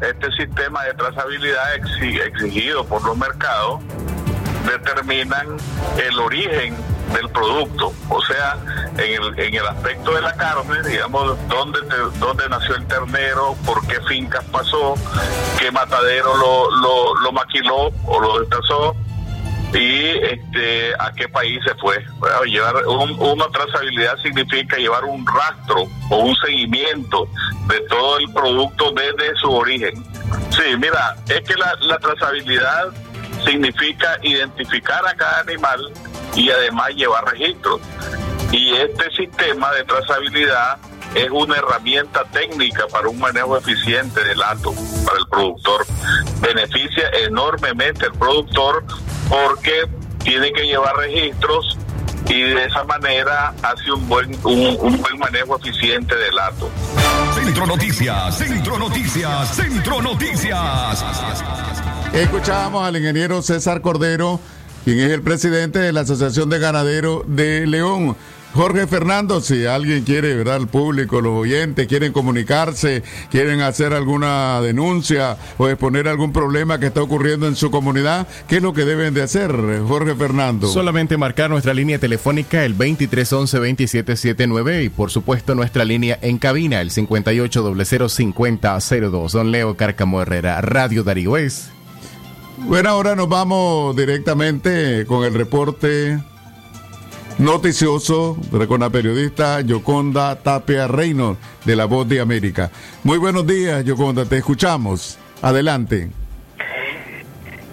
Este 0.00 0.26
sistema 0.32 0.82
de 0.84 0.94
trazabilidad 0.94 1.76
exigido 1.76 2.84
por 2.84 3.04
los 3.04 3.16
mercados 3.16 3.80
determinan 4.64 5.56
el 5.96 6.18
origen 6.18 6.76
del 7.12 7.28
producto, 7.30 7.92
o 8.08 8.22
sea, 8.22 8.56
en 8.98 9.22
el, 9.22 9.38
en 9.38 9.54
el 9.54 9.66
aspecto 9.66 10.12
de 10.14 10.22
la 10.22 10.32
carne, 10.34 10.82
digamos, 10.88 11.36
dónde, 11.48 11.78
dónde 12.18 12.48
nació 12.48 12.74
el 12.76 12.86
ternero, 12.86 13.56
por 13.64 13.86
qué 13.86 14.00
fincas 14.08 14.44
pasó, 14.46 14.94
qué 15.58 15.70
matadero 15.70 16.36
lo, 16.36 17.14
lo, 17.22 17.32
maquiló 17.32 17.92
o 18.06 18.20
lo 18.20 18.40
destazó 18.40 18.96
y 19.72 20.06
este 20.22 20.94
a 20.98 21.12
qué 21.12 21.28
país 21.28 21.58
se 21.66 21.74
fue. 21.74 21.98
llevar 22.46 22.76
una 22.86 23.48
trazabilidad 23.48 24.16
significa 24.22 24.76
llevar 24.76 25.04
un 25.04 25.26
rastro 25.26 25.86
o 26.10 26.16
un 26.16 26.34
seguimiento 26.36 27.28
de 27.66 27.80
todo 27.88 28.18
el 28.18 28.32
producto 28.32 28.92
desde 28.92 29.34
su 29.40 29.50
origen. 29.50 29.94
Sí, 30.50 30.76
mira, 30.78 31.16
es 31.28 31.40
que 31.40 31.54
la, 31.54 31.74
la 31.80 31.98
trazabilidad 31.98 32.92
significa 33.44 34.18
identificar 34.22 35.06
a 35.06 35.14
cada 35.14 35.40
animal 35.40 35.92
y 36.34 36.50
además 36.50 36.90
llevar 36.90 37.24
registros. 37.24 37.80
Y 38.52 38.74
este 38.74 39.10
sistema 39.16 39.72
de 39.72 39.84
trazabilidad 39.84 40.78
es 41.14 41.30
una 41.30 41.56
herramienta 41.56 42.24
técnica 42.24 42.86
para 42.88 43.08
un 43.08 43.18
manejo 43.18 43.56
eficiente 43.56 44.22
del 44.24 44.42
hato 44.42 44.74
para 45.04 45.18
el 45.18 45.26
productor. 45.28 45.86
Beneficia 46.40 47.08
enormemente 47.24 48.06
al 48.06 48.12
productor 48.12 48.84
porque 49.28 49.88
tiene 50.22 50.52
que 50.52 50.62
llevar 50.62 50.96
registros 50.96 51.78
y 52.28 52.40
de 52.40 52.64
esa 52.64 52.84
manera 52.84 53.54
hace 53.62 53.92
un 53.92 54.08
buen, 54.08 54.34
un, 54.44 55.00
buen 55.00 55.18
manejo 55.18 55.58
eficiente 55.58 56.14
del 56.16 56.38
hato. 56.38 56.70
Centro 57.34 57.66
Noticias, 57.66 58.38
Centro 58.38 58.78
Noticias, 58.78 59.54
Centro 59.54 60.02
Noticias. 60.02 61.04
Escuchábamos 62.14 62.86
al 62.86 62.96
ingeniero 62.96 63.42
César 63.42 63.80
Cordero, 63.80 64.38
quien 64.84 65.00
es 65.00 65.10
el 65.10 65.22
presidente 65.22 65.80
de 65.80 65.92
la 65.92 66.02
Asociación 66.02 66.48
de 66.48 66.60
Ganaderos 66.60 67.24
de 67.26 67.66
León. 67.66 68.14
Jorge 68.54 68.86
Fernando, 68.86 69.40
si 69.40 69.66
alguien 69.66 70.04
quiere, 70.04 70.36
¿verdad? 70.36 70.58
El 70.58 70.68
público, 70.68 71.20
los 71.20 71.32
oyentes 71.32 71.88
quieren 71.88 72.12
comunicarse, 72.12 73.02
quieren 73.32 73.62
hacer 73.62 73.92
alguna 73.92 74.60
denuncia 74.60 75.36
o 75.58 75.66
exponer 75.66 76.06
algún 76.06 76.32
problema 76.32 76.78
que 76.78 76.86
está 76.86 77.02
ocurriendo 77.02 77.48
en 77.48 77.56
su 77.56 77.72
comunidad, 77.72 78.28
¿qué 78.46 78.58
es 78.58 78.62
lo 78.62 78.72
que 78.72 78.84
deben 78.84 79.12
de 79.12 79.22
hacer, 79.22 79.50
Jorge 79.88 80.14
Fernando? 80.14 80.68
Solamente 80.68 81.16
marcar 81.16 81.50
nuestra 81.50 81.74
línea 81.74 81.98
telefónica 81.98 82.64
el 82.64 82.78
2311-2779 82.78 84.84
y 84.84 84.88
por 84.88 85.10
supuesto 85.10 85.56
nuestra 85.56 85.84
línea 85.84 86.16
en 86.22 86.38
cabina 86.38 86.80
el 86.80 86.92
58005002. 86.92 89.32
Don 89.32 89.50
Leo 89.50 89.76
Cárcamo 89.76 90.22
Herrera, 90.22 90.60
Radio 90.60 91.02
Darío 91.02 91.36
es. 91.36 91.73
Bueno, 92.56 92.88
ahora 92.90 93.16
nos 93.16 93.28
vamos 93.28 93.96
directamente 93.96 95.04
con 95.06 95.24
el 95.24 95.34
reporte 95.34 96.18
noticioso 97.38 98.38
con 98.68 98.80
la 98.80 98.90
periodista 98.90 99.60
Yoconda 99.60 100.36
Tapia 100.36 100.86
Reynolds 100.86 101.40
de 101.64 101.74
La 101.74 101.86
Voz 101.86 102.08
de 102.08 102.20
América. 102.20 102.70
Muy 103.02 103.18
buenos 103.18 103.46
días, 103.46 103.84
Yoconda, 103.84 104.24
te 104.24 104.38
escuchamos. 104.38 105.18
Adelante. 105.42 106.10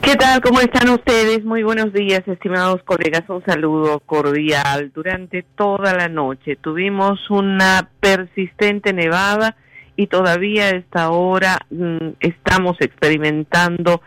¿Qué 0.02 0.16
tal? 0.16 0.42
¿Cómo 0.42 0.60
están 0.60 0.90
ustedes? 0.90 1.46
Muy 1.46 1.62
buenos 1.62 1.94
días, 1.94 2.28
estimados 2.28 2.82
colegas. 2.84 3.22
Un 3.30 3.46
saludo 3.46 4.00
cordial. 4.00 4.92
Durante 4.96 5.44
toda 5.44 5.94
la 5.94 6.10
noche 6.10 6.56
tuvimos 6.56 7.30
una 7.30 7.88
persistente 8.00 8.94
nevada 8.94 9.56
y 9.96 10.08
todavía 10.08 10.66
a 10.66 10.70
esta 10.72 11.12
hora 11.12 11.60
mm, 11.70 12.14
estamos 12.20 12.78
experimentando 12.80 14.02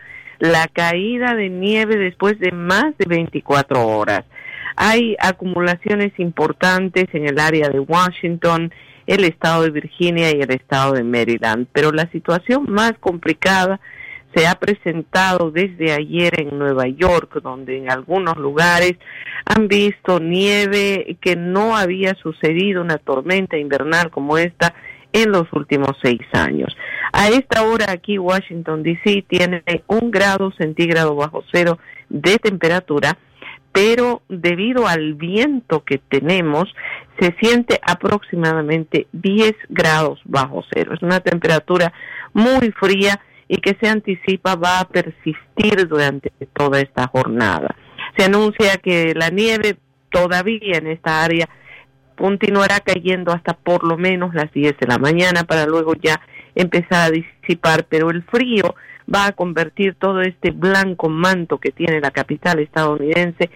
la 0.44 0.68
caída 0.68 1.34
de 1.34 1.48
nieve 1.48 1.96
después 1.96 2.38
de 2.38 2.52
más 2.52 2.96
de 2.98 3.06
24 3.06 3.86
horas. 3.86 4.24
Hay 4.76 5.16
acumulaciones 5.18 6.12
importantes 6.18 7.06
en 7.14 7.26
el 7.26 7.38
área 7.38 7.70
de 7.70 7.80
Washington, 7.80 8.70
el 9.06 9.24
estado 9.24 9.62
de 9.62 9.70
Virginia 9.70 10.36
y 10.36 10.42
el 10.42 10.50
estado 10.50 10.92
de 10.92 11.02
Maryland, 11.02 11.66
pero 11.72 11.92
la 11.92 12.10
situación 12.10 12.66
más 12.68 12.92
complicada 13.00 13.80
se 14.34 14.46
ha 14.46 14.56
presentado 14.56 15.50
desde 15.50 15.92
ayer 15.92 16.38
en 16.40 16.58
Nueva 16.58 16.88
York, 16.88 17.40
donde 17.42 17.78
en 17.78 17.90
algunos 17.90 18.36
lugares 18.36 18.94
han 19.46 19.68
visto 19.68 20.20
nieve 20.20 21.16
que 21.22 21.36
no 21.36 21.74
había 21.76 22.14
sucedido 22.16 22.82
una 22.82 22.98
tormenta 22.98 23.56
invernal 23.56 24.10
como 24.10 24.36
esta 24.36 24.74
en 25.14 25.30
los 25.30 25.50
últimos 25.52 25.96
seis 26.02 26.20
años. 26.32 26.76
A 27.12 27.28
esta 27.28 27.62
hora 27.62 27.86
aquí 27.92 28.18
Washington 28.18 28.82
DC 28.82 29.24
tiene 29.28 29.62
un 29.86 30.10
grado 30.10 30.52
centígrado 30.58 31.14
bajo 31.14 31.42
cero 31.50 31.78
de 32.10 32.36
temperatura 32.38 33.16
pero 33.74 34.22
debido 34.28 34.86
al 34.86 35.14
viento 35.14 35.82
que 35.82 35.98
tenemos, 35.98 36.72
se 37.18 37.34
siente 37.40 37.80
aproximadamente 37.82 39.08
10 39.10 39.52
grados 39.68 40.20
bajo 40.24 40.62
cero. 40.72 40.92
Es 40.94 41.02
una 41.02 41.18
temperatura 41.18 41.92
muy 42.32 42.70
fría 42.70 43.20
y 43.48 43.56
que 43.56 43.76
se 43.80 43.88
anticipa 43.88 44.54
va 44.54 44.78
a 44.78 44.84
persistir 44.84 45.88
durante 45.88 46.30
toda 46.52 46.80
esta 46.80 47.08
jornada. 47.08 47.74
Se 48.16 48.26
anuncia 48.26 48.76
que 48.76 49.12
la 49.12 49.30
nieve 49.30 49.76
todavía 50.08 50.78
en 50.78 50.86
esta 50.86 51.24
área 51.24 51.48
continuará 52.16 52.80
cayendo 52.80 53.32
hasta 53.32 53.54
por 53.54 53.84
lo 53.84 53.96
menos 53.96 54.34
las 54.34 54.52
10 54.52 54.78
de 54.78 54.86
la 54.86 54.98
mañana 54.98 55.44
para 55.44 55.66
luego 55.66 55.94
ya 55.94 56.20
empezar 56.54 57.08
a 57.08 57.10
disipar, 57.10 57.84
pero 57.88 58.10
el 58.10 58.22
frío 58.24 58.74
va 59.12 59.26
a 59.26 59.32
convertir 59.32 59.94
todo 59.96 60.22
este 60.22 60.50
blanco 60.50 61.08
manto 61.08 61.58
que 61.58 61.72
tiene 61.72 62.00
la 62.00 62.10
capital 62.10 62.60
estadounidense 62.60 63.50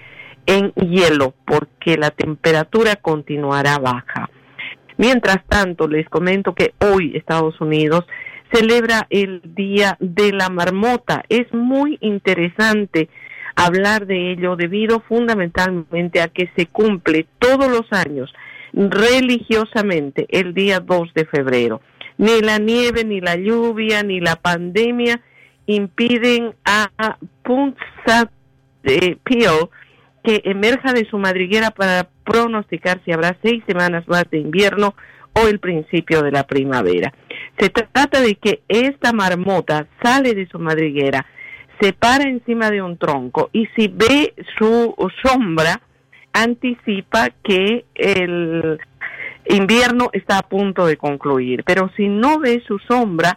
en 0.47 0.73
hielo 0.73 1.35
porque 1.44 1.97
la 1.97 2.11
temperatura 2.11 2.97
continuará 2.97 3.79
baja. 3.79 4.31
Mientras 4.97 5.44
tanto, 5.49 5.87
les 5.87 6.09
comento 6.09 6.55
que 6.55 6.75
hoy 6.81 7.16
Estados 7.16 7.61
Unidos 7.61 8.05
celebra 8.53 9.07
el 9.11 9.42
Día 9.44 9.97
de 10.01 10.33
la 10.33 10.49
Marmota. 10.49 11.23
Es 11.29 11.53
muy 11.53 11.99
interesante 12.01 13.09
hablar 13.55 14.07
de 14.07 14.33
ello 14.33 14.57
debido 14.57 15.01
fundamentalmente 15.01 16.21
a 16.21 16.29
que 16.29 16.51
se 16.57 16.66
cumple 16.66 17.27
todos 17.38 17.71
los 17.71 17.92
años 17.92 18.33
religiosamente 18.72 20.26
el 20.31 20.54
día 20.54 20.81
2 20.81 21.14
de 21.14 21.24
febrero. 21.26 21.81
Ni 22.16 22.40
la 22.40 22.59
nieve, 22.59 23.04
ni 23.04 23.20
la 23.20 23.37
lluvia, 23.37 24.02
ni 24.02 24.20
la 24.20 24.37
pandemia 24.37 25.20
impiden 25.66 26.54
a 26.64 27.18
Punza 27.42 28.31
de 28.83 29.18
Pio 29.22 29.70
que 30.24 30.42
emerja 30.44 30.92
de 30.92 31.07
su 31.09 31.18
madriguera 31.18 31.70
para 31.70 32.09
pronosticar 32.24 33.00
si 33.04 33.12
habrá 33.12 33.37
seis 33.42 33.62
semanas 33.66 34.07
más 34.09 34.24
de 34.31 34.38
invierno 34.38 34.94
o 35.35 35.46
el 35.46 35.61
principio 35.61 36.22
de 36.22 36.33
la 36.33 36.46
primavera. 36.46 37.14
Se 37.59 37.70
trata 37.70 38.20
de 38.20 38.35
que 38.35 38.62
esta 38.68 39.12
marmota 39.12 39.87
sale 40.02 40.35
de 40.35 40.46
su 40.48 40.59
madriguera, 40.59 41.24
se 41.81 41.92
para 41.92 42.24
encima 42.24 42.70
de 42.70 42.83
un 42.83 42.98
tronco 42.98 43.50
y 43.52 43.66
si 43.76 43.88
ve 43.88 44.35
su 44.59 44.94
sombra, 45.22 45.81
anticipa 46.42 47.31
que 47.42 47.85
el 47.94 48.79
invierno 49.46 50.11
está 50.12 50.38
a 50.38 50.42
punto 50.42 50.87
de 50.87 50.96
concluir. 50.96 51.64
Pero 51.64 51.90
si 51.96 52.09
no 52.09 52.38
ve 52.38 52.62
su 52.66 52.79
sombra, 52.79 53.37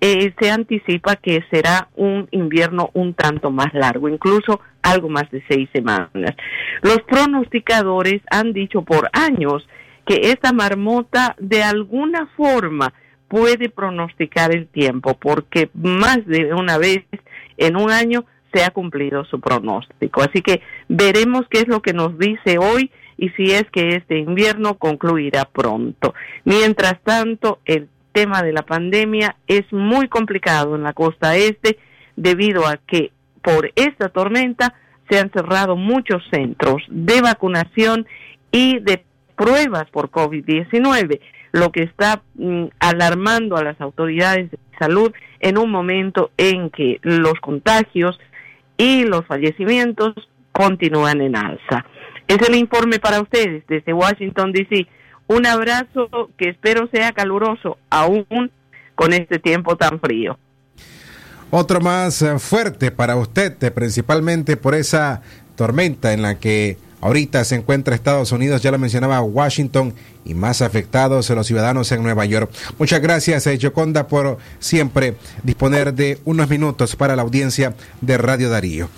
eh, 0.00 0.32
se 0.40 0.50
anticipa 0.50 1.16
que 1.16 1.44
será 1.50 1.88
un 1.94 2.26
invierno 2.30 2.90
un 2.94 3.14
tanto 3.14 3.50
más 3.50 3.72
largo, 3.74 4.08
incluso 4.08 4.60
algo 4.82 5.08
más 5.08 5.30
de 5.30 5.44
seis 5.48 5.68
semanas. 5.74 6.34
Los 6.82 7.02
pronosticadores 7.02 8.22
han 8.30 8.52
dicho 8.52 8.82
por 8.82 9.10
años 9.12 9.68
que 10.06 10.30
esta 10.30 10.52
marmota 10.52 11.36
de 11.38 11.62
alguna 11.62 12.26
forma 12.36 12.94
puede 13.28 13.68
pronosticar 13.68 14.52
el 14.54 14.66
tiempo, 14.66 15.14
porque 15.20 15.70
más 15.74 16.26
de 16.26 16.52
una 16.54 16.78
vez 16.78 17.04
en 17.58 17.76
un 17.76 17.90
año 17.90 18.24
se 18.52 18.64
ha 18.64 18.70
cumplido 18.70 19.24
su 19.24 19.40
pronóstico. 19.40 20.22
Así 20.22 20.42
que 20.42 20.60
veremos 20.88 21.46
qué 21.50 21.60
es 21.60 21.68
lo 21.68 21.80
que 21.82 21.92
nos 21.92 22.18
dice 22.18 22.58
hoy 22.58 22.90
y 23.16 23.28
si 23.30 23.52
es 23.52 23.64
que 23.70 23.96
este 23.96 24.18
invierno 24.18 24.74
concluirá 24.74 25.44
pronto. 25.44 26.14
Mientras 26.44 27.00
tanto, 27.02 27.58
el 27.64 27.88
tema 28.12 28.42
de 28.42 28.52
la 28.52 28.62
pandemia 28.62 29.36
es 29.46 29.70
muy 29.72 30.08
complicado 30.08 30.74
en 30.74 30.82
la 30.82 30.92
costa 30.92 31.36
este 31.36 31.78
debido 32.16 32.66
a 32.66 32.78
que 32.78 33.12
por 33.42 33.70
esta 33.76 34.08
tormenta 34.08 34.74
se 35.08 35.18
han 35.18 35.30
cerrado 35.30 35.76
muchos 35.76 36.22
centros 36.30 36.82
de 36.88 37.20
vacunación 37.20 38.06
y 38.52 38.78
de 38.80 39.04
pruebas 39.36 39.88
por 39.90 40.10
COVID-19, 40.10 41.20
lo 41.52 41.72
que 41.72 41.82
está 41.82 42.22
mm, 42.34 42.66
alarmando 42.78 43.56
a 43.56 43.64
las 43.64 43.80
autoridades 43.80 44.50
de 44.50 44.58
salud 44.78 45.12
en 45.40 45.58
un 45.58 45.70
momento 45.70 46.30
en 46.36 46.70
que 46.70 46.98
los 47.02 47.34
contagios 47.40 48.18
y 48.80 49.04
los 49.04 49.26
fallecimientos 49.26 50.14
continúan 50.52 51.20
en 51.20 51.36
alza. 51.36 51.84
Es 52.26 52.38
el 52.48 52.54
informe 52.54 52.98
para 52.98 53.20
ustedes 53.20 53.62
desde 53.68 53.92
Washington, 53.92 54.52
D.C. 54.52 54.86
Un 55.26 55.44
abrazo 55.44 56.08
que 56.38 56.48
espero 56.48 56.88
sea 56.90 57.12
caluroso, 57.12 57.76
aún 57.90 58.50
con 58.94 59.12
este 59.12 59.38
tiempo 59.38 59.76
tan 59.76 60.00
frío. 60.00 60.38
Otro 61.50 61.80
más 61.80 62.22
eh, 62.22 62.38
fuerte 62.38 62.90
para 62.90 63.16
usted, 63.16 63.62
eh, 63.62 63.70
principalmente 63.70 64.56
por 64.56 64.74
esa 64.74 65.20
tormenta 65.56 66.14
en 66.14 66.22
la 66.22 66.38
que 66.38 66.78
ahorita 67.00 67.44
se 67.44 67.56
encuentra 67.56 67.94
Estados 67.94 68.32
Unidos, 68.32 68.62
ya 68.62 68.70
lo 68.70 68.78
mencionaba 68.78 69.20
Washington 69.20 69.94
y 70.24 70.34
más 70.34 70.62
afectados 70.62 71.30
los 71.30 71.46
ciudadanos 71.46 71.90
en 71.92 72.02
Nueva 72.02 72.24
York. 72.24 72.50
Muchas 72.78 73.00
gracias, 73.00 73.46
eh, 73.46 73.58
Yoconda, 73.58 74.06
por 74.06 74.38
siempre 74.58 75.16
disponer 75.42 75.94
de 75.94 76.18
unos 76.24 76.48
minutos 76.48 76.96
para 76.96 77.16
la 77.16 77.22
audiencia 77.22 77.74
de 78.00 78.18
Radio 78.18 78.50
Darío. 78.50 78.88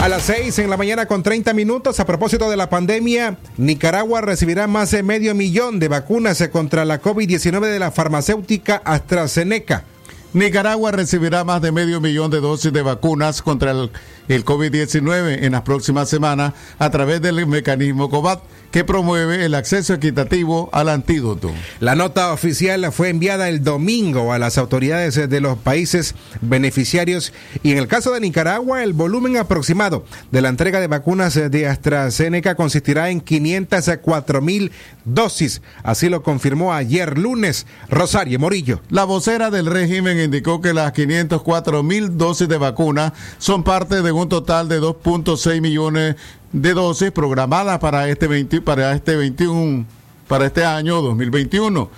A 0.00 0.08
las 0.08 0.22
6 0.22 0.58
en 0.60 0.70
la 0.70 0.78
mañana 0.78 1.04
con 1.04 1.22
30 1.22 1.52
minutos, 1.52 2.00
a 2.00 2.06
propósito 2.06 2.48
de 2.48 2.56
la 2.56 2.70
pandemia, 2.70 3.36
Nicaragua 3.58 4.22
recibirá 4.22 4.66
más 4.66 4.90
de 4.92 5.02
medio 5.02 5.34
millón 5.34 5.78
de 5.78 5.88
vacunas 5.88 6.42
contra 6.50 6.86
la 6.86 7.02
COVID-19 7.02 7.60
de 7.66 7.78
la 7.78 7.90
farmacéutica 7.90 8.80
AstraZeneca. 8.82 9.84
Nicaragua 10.32 10.92
recibirá 10.92 11.42
más 11.42 11.60
de 11.60 11.72
medio 11.72 12.00
millón 12.00 12.30
de 12.30 12.40
dosis 12.40 12.72
de 12.72 12.82
vacunas 12.82 13.42
contra 13.42 13.72
el, 13.72 13.90
el 14.28 14.44
COVID-19 14.44 15.42
en 15.42 15.52
las 15.52 15.62
próximas 15.62 16.08
semanas 16.08 16.52
a 16.78 16.88
través 16.90 17.20
del 17.20 17.46
mecanismo 17.48 18.08
COVAX 18.08 18.42
que 18.70 18.84
promueve 18.84 19.44
el 19.44 19.54
acceso 19.54 19.94
equitativo 19.94 20.70
al 20.72 20.88
antídoto. 20.88 21.50
La 21.80 21.96
nota 21.96 22.32
oficial 22.32 22.92
fue 22.92 23.08
enviada 23.08 23.48
el 23.48 23.64
domingo 23.64 24.32
a 24.32 24.38
las 24.38 24.58
autoridades 24.58 25.28
de 25.28 25.40
los 25.40 25.58
países 25.58 26.14
beneficiarios 26.40 27.32
y 27.62 27.72
en 27.72 27.78
el 27.78 27.88
caso 27.88 28.12
de 28.12 28.20
Nicaragua 28.20 28.84
el 28.84 28.92
volumen 28.92 29.36
aproximado 29.36 30.04
de 30.30 30.42
la 30.42 30.48
entrega 30.48 30.80
de 30.80 30.86
vacunas 30.86 31.34
de 31.34 31.66
AstraZeneca 31.66 32.54
consistirá 32.54 33.10
en 33.10 33.20
504 33.20 34.40
mil 34.40 34.70
dosis. 35.04 35.62
Así 35.82 36.08
lo 36.08 36.22
confirmó 36.22 36.72
ayer 36.72 37.18
lunes 37.18 37.66
Rosario 37.88 38.38
Morillo. 38.38 38.80
La 38.88 39.04
vocera 39.04 39.50
del 39.50 39.66
régimen 39.66 40.19
indicó 40.24 40.60
que 40.60 40.72
las 40.72 40.92
504 40.92 41.82
mil 41.82 42.16
dosis 42.16 42.48
de 42.48 42.58
vacuna 42.58 43.12
son 43.38 43.62
parte 43.62 44.02
de 44.02 44.12
un 44.12 44.28
total 44.28 44.68
de 44.68 44.80
2.6 44.80 45.60
millones 45.60 46.16
de 46.52 46.74
dosis 46.74 47.10
programadas 47.10 47.78
para 47.78 48.08
este 48.08 48.26
20, 48.26 48.60
para 48.62 48.92
este 48.92 49.16
21 49.16 49.86
para 50.26 50.46
este 50.46 50.64
año 50.64 51.02
2021 51.02 51.90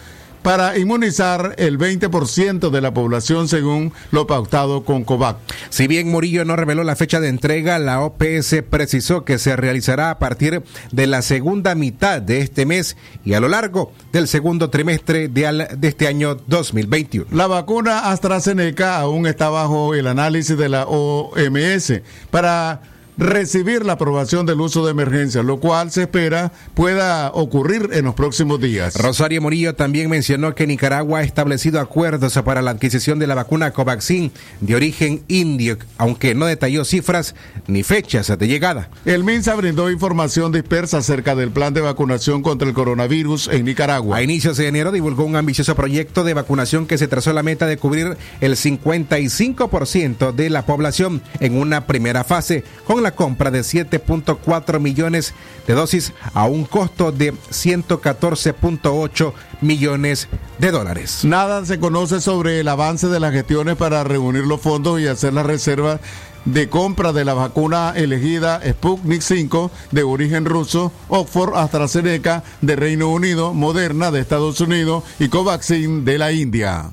para 0.42 0.78
inmunizar 0.78 1.54
el 1.58 1.78
20% 1.78 2.70
de 2.70 2.80
la 2.80 2.92
población 2.92 3.48
según 3.48 3.92
lo 4.10 4.26
pautado 4.26 4.84
con 4.84 5.04
COVAX. 5.04 5.38
Si 5.70 5.86
bien 5.86 6.10
Murillo 6.10 6.44
no 6.44 6.56
reveló 6.56 6.84
la 6.84 6.96
fecha 6.96 7.20
de 7.20 7.28
entrega, 7.28 7.78
la 7.78 8.00
OPS 8.00 8.62
precisó 8.68 9.24
que 9.24 9.38
se 9.38 9.56
realizará 9.56 10.10
a 10.10 10.18
partir 10.18 10.62
de 10.90 11.06
la 11.06 11.22
segunda 11.22 11.74
mitad 11.74 12.20
de 12.20 12.40
este 12.40 12.66
mes 12.66 12.96
y 13.24 13.34
a 13.34 13.40
lo 13.40 13.48
largo 13.48 13.92
del 14.12 14.28
segundo 14.28 14.70
trimestre 14.70 15.28
de, 15.28 15.46
al, 15.46 15.68
de 15.76 15.88
este 15.88 16.08
año 16.08 16.36
2021. 16.46 17.26
La 17.30 17.46
vacuna 17.46 18.10
AstraZeneca 18.10 18.98
aún 18.98 19.26
está 19.26 19.48
bajo 19.48 19.94
el 19.94 20.06
análisis 20.06 20.56
de 20.56 20.68
la 20.68 20.86
OMS 20.86 22.02
para 22.30 22.91
recibir 23.16 23.84
la 23.84 23.94
aprobación 23.94 24.46
del 24.46 24.60
uso 24.60 24.84
de 24.84 24.92
emergencia, 24.92 25.42
lo 25.42 25.60
cual 25.60 25.90
se 25.90 26.02
espera 26.02 26.52
pueda 26.74 27.30
ocurrir 27.32 27.90
en 27.92 28.04
los 28.04 28.14
próximos 28.14 28.60
días. 28.60 28.94
Rosario 28.94 29.42
Murillo 29.42 29.74
también 29.74 30.08
mencionó 30.08 30.54
que 30.54 30.66
Nicaragua 30.66 31.20
ha 31.20 31.22
establecido 31.22 31.80
acuerdos 31.80 32.38
para 32.44 32.62
la 32.62 32.70
adquisición 32.70 33.18
de 33.18 33.26
la 33.26 33.34
vacuna 33.34 33.72
Covaxin 33.72 34.32
de 34.60 34.74
origen 34.74 35.22
indio, 35.28 35.78
aunque 35.98 36.34
no 36.34 36.46
detalló 36.46 36.84
cifras 36.84 37.34
ni 37.66 37.82
fechas 37.82 38.36
de 38.38 38.48
llegada. 38.48 38.88
El 39.04 39.24
MINSA 39.24 39.54
brindó 39.54 39.90
información 39.90 40.52
dispersa 40.52 40.98
acerca 40.98 41.34
del 41.34 41.50
plan 41.50 41.74
de 41.74 41.80
vacunación 41.80 42.42
contra 42.42 42.66
el 42.68 42.74
coronavirus 42.74 43.48
en 43.48 43.64
Nicaragua. 43.64 44.18
A 44.18 44.22
inicios 44.22 44.56
de 44.56 44.68
enero 44.68 44.92
divulgó 44.92 45.24
un 45.24 45.36
ambicioso 45.36 45.74
proyecto 45.74 46.24
de 46.24 46.34
vacunación 46.34 46.86
que 46.86 46.98
se 46.98 47.08
trazó 47.08 47.32
la 47.32 47.42
meta 47.42 47.66
de 47.66 47.76
cubrir 47.76 48.16
el 48.40 48.56
55% 48.56 50.32
de 50.32 50.50
la 50.50 50.64
población 50.66 51.22
en 51.40 51.56
una 51.56 51.86
primera 51.86 52.24
fase, 52.24 52.64
con 52.86 53.01
la 53.02 53.14
compra 53.14 53.50
de 53.50 53.60
7.4 53.60 54.80
millones 54.80 55.34
de 55.66 55.74
dosis 55.74 56.12
a 56.34 56.46
un 56.46 56.64
costo 56.64 57.12
de 57.12 57.34
114.8 57.34 59.32
millones 59.60 60.28
de 60.58 60.70
dólares. 60.70 61.24
Nada 61.24 61.64
se 61.64 61.78
conoce 61.78 62.20
sobre 62.20 62.60
el 62.60 62.68
avance 62.68 63.08
de 63.08 63.20
las 63.20 63.32
gestiones 63.32 63.76
para 63.76 64.04
reunir 64.04 64.44
los 64.44 64.60
fondos 64.60 65.00
y 65.00 65.06
hacer 65.06 65.32
la 65.34 65.42
reserva 65.42 66.00
de 66.44 66.68
compra 66.68 67.12
de 67.12 67.24
la 67.24 67.34
vacuna 67.34 67.92
elegida 67.94 68.60
Sputnik 68.68 69.22
5 69.22 69.70
de 69.92 70.02
origen 70.02 70.44
ruso, 70.44 70.92
Oxford 71.08 71.54
AstraZeneca 71.56 72.42
de 72.60 72.76
Reino 72.76 73.08
Unido, 73.10 73.54
Moderna 73.54 74.10
de 74.10 74.20
Estados 74.20 74.60
Unidos 74.60 75.04
y 75.18 75.28
Covaxin 75.28 76.04
de 76.04 76.18
la 76.18 76.32
India. 76.32 76.92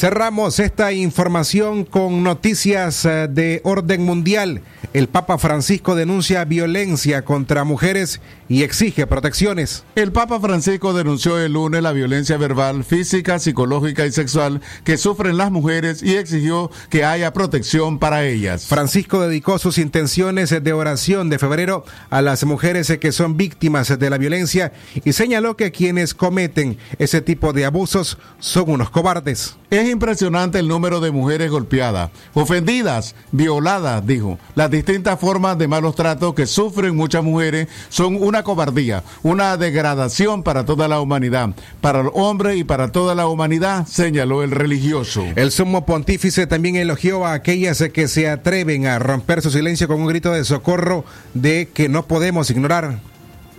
Cerramos 0.00 0.60
esta 0.60 0.92
información 0.92 1.84
con 1.84 2.22
noticias 2.22 3.04
eh, 3.04 3.28
de 3.28 3.60
orden 3.64 4.02
mundial. 4.02 4.62
El 4.94 5.08
Papa 5.08 5.36
Francisco 5.36 5.94
denuncia 5.94 6.42
violencia 6.46 7.22
contra 7.26 7.64
mujeres 7.64 8.22
y 8.48 8.62
exige 8.62 9.06
protecciones. 9.06 9.84
El 9.96 10.10
Papa 10.10 10.40
Francisco 10.40 10.94
denunció 10.94 11.38
el 11.38 11.52
lunes 11.52 11.82
la 11.82 11.92
violencia 11.92 12.38
verbal, 12.38 12.82
física, 12.82 13.38
psicológica 13.38 14.06
y 14.06 14.10
sexual 14.10 14.62
que 14.84 14.96
sufren 14.96 15.36
las 15.36 15.50
mujeres 15.50 16.02
y 16.02 16.16
exigió 16.16 16.70
que 16.88 17.04
haya 17.04 17.34
protección 17.34 17.98
para 17.98 18.24
ellas. 18.24 18.64
Francisco 18.64 19.20
dedicó 19.20 19.58
sus 19.58 19.76
intenciones 19.76 20.48
de 20.48 20.72
oración 20.72 21.28
de 21.28 21.38
febrero 21.38 21.84
a 22.08 22.22
las 22.22 22.46
mujeres 22.46 22.90
que 22.98 23.12
son 23.12 23.36
víctimas 23.36 23.98
de 23.98 24.08
la 24.08 24.16
violencia 24.16 24.72
y 25.04 25.12
señaló 25.12 25.58
que 25.58 25.72
quienes 25.72 26.14
cometen 26.14 26.78
ese 26.98 27.20
tipo 27.20 27.52
de 27.52 27.66
abusos 27.66 28.16
son 28.38 28.70
unos 28.70 28.88
cobardes. 28.88 29.59
Es 29.70 29.88
impresionante 29.88 30.58
el 30.58 30.66
número 30.66 30.98
de 30.98 31.12
mujeres 31.12 31.48
golpeadas, 31.48 32.10
ofendidas, 32.34 33.14
violadas, 33.30 34.04
dijo. 34.04 34.36
Las 34.56 34.68
distintas 34.68 35.20
formas 35.20 35.58
de 35.58 35.68
malos 35.68 35.94
tratos 35.94 36.34
que 36.34 36.46
sufren 36.46 36.96
muchas 36.96 37.22
mujeres 37.22 37.68
son 37.88 38.16
una 38.20 38.42
cobardía, 38.42 39.04
una 39.22 39.56
degradación 39.56 40.42
para 40.42 40.64
toda 40.64 40.88
la 40.88 41.00
humanidad, 41.00 41.50
para 41.80 42.00
el 42.00 42.08
hombre 42.14 42.56
y 42.56 42.64
para 42.64 42.90
toda 42.90 43.14
la 43.14 43.28
humanidad, 43.28 43.86
señaló 43.86 44.42
el 44.42 44.50
religioso. 44.50 45.24
El 45.36 45.52
sumo 45.52 45.86
pontífice 45.86 46.48
también 46.48 46.74
elogió 46.74 47.24
a 47.24 47.34
aquellas 47.34 47.80
que 47.92 48.08
se 48.08 48.28
atreven 48.28 48.88
a 48.88 48.98
romper 48.98 49.40
su 49.40 49.52
silencio 49.52 49.86
con 49.86 50.00
un 50.00 50.08
grito 50.08 50.32
de 50.32 50.44
socorro 50.44 51.04
de 51.34 51.68
que 51.72 51.88
no 51.88 52.06
podemos 52.06 52.50
ignorar. 52.50 53.09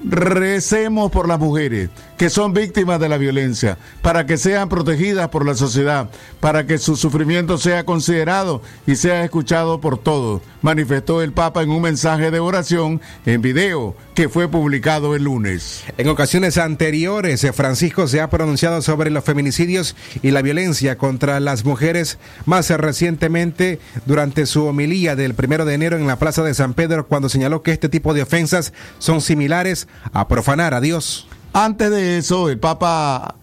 Recemos 0.03 1.11
por 1.11 1.27
las 1.27 1.39
mujeres 1.39 1.89
que 2.17 2.29
son 2.29 2.53
víctimas 2.53 2.99
de 2.99 3.09
la 3.09 3.17
violencia, 3.17 3.79
para 4.03 4.27
que 4.27 4.37
sean 4.37 4.69
protegidas 4.69 5.29
por 5.29 5.43
la 5.43 5.55
sociedad, 5.55 6.11
para 6.39 6.67
que 6.67 6.77
su 6.77 6.95
sufrimiento 6.95 7.57
sea 7.57 7.83
considerado 7.83 8.61
y 8.85 8.95
sea 8.95 9.23
escuchado 9.23 9.81
por 9.81 9.97
todos, 9.97 10.43
manifestó 10.61 11.23
el 11.23 11.33
Papa 11.33 11.63
en 11.63 11.71
un 11.71 11.81
mensaje 11.81 12.29
de 12.29 12.39
oración 12.39 13.01
en 13.25 13.41
video 13.41 13.95
que 14.13 14.29
fue 14.29 14.47
publicado 14.47 15.15
el 15.15 15.23
lunes. 15.23 15.83
En 15.97 16.09
ocasiones 16.09 16.59
anteriores, 16.59 17.43
Francisco 17.55 18.07
se 18.07 18.21
ha 18.21 18.29
pronunciado 18.29 18.83
sobre 18.83 19.09
los 19.09 19.23
feminicidios 19.23 19.95
y 20.21 20.29
la 20.29 20.43
violencia 20.43 20.99
contra 20.99 21.39
las 21.39 21.65
mujeres, 21.65 22.19
más 22.45 22.69
recientemente 22.69 23.79
durante 24.05 24.45
su 24.45 24.65
homilía 24.65 25.15
del 25.15 25.33
primero 25.33 25.65
de 25.65 25.73
enero 25.73 25.97
en 25.97 26.05
la 26.05 26.19
Plaza 26.19 26.43
de 26.43 26.53
San 26.53 26.75
Pedro, 26.75 27.07
cuando 27.07 27.29
señaló 27.29 27.63
que 27.63 27.71
este 27.71 27.89
tipo 27.89 28.13
de 28.13 28.21
ofensas 28.21 28.73
son 28.99 29.21
similares 29.21 29.87
a 30.13 30.27
profanar 30.27 30.73
a 30.73 30.81
Dios. 30.81 31.27
Antes 31.53 31.91
de 31.91 32.17
eso, 32.17 32.49
el 32.49 32.59
Papa 32.59 33.35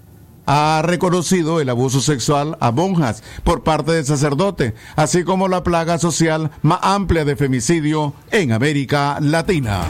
ha 0.47 0.81
reconocido 0.83 1.61
el 1.61 1.69
abuso 1.69 2.01
sexual 2.01 2.57
a 2.61 2.71
monjas 2.71 3.23
por 3.45 3.63
parte 3.63 3.93
del 3.93 4.07
sacerdote, 4.07 4.75
así 4.97 5.23
como 5.23 5.47
la 5.47 5.63
plaga 5.63 5.99
social 5.99 6.51
más 6.63 6.79
amplia 6.83 7.27
de 7.27 7.37
femicidio 7.37 8.15
en 8.31 8.53
América 8.53 9.19
Latina. 9.21 9.83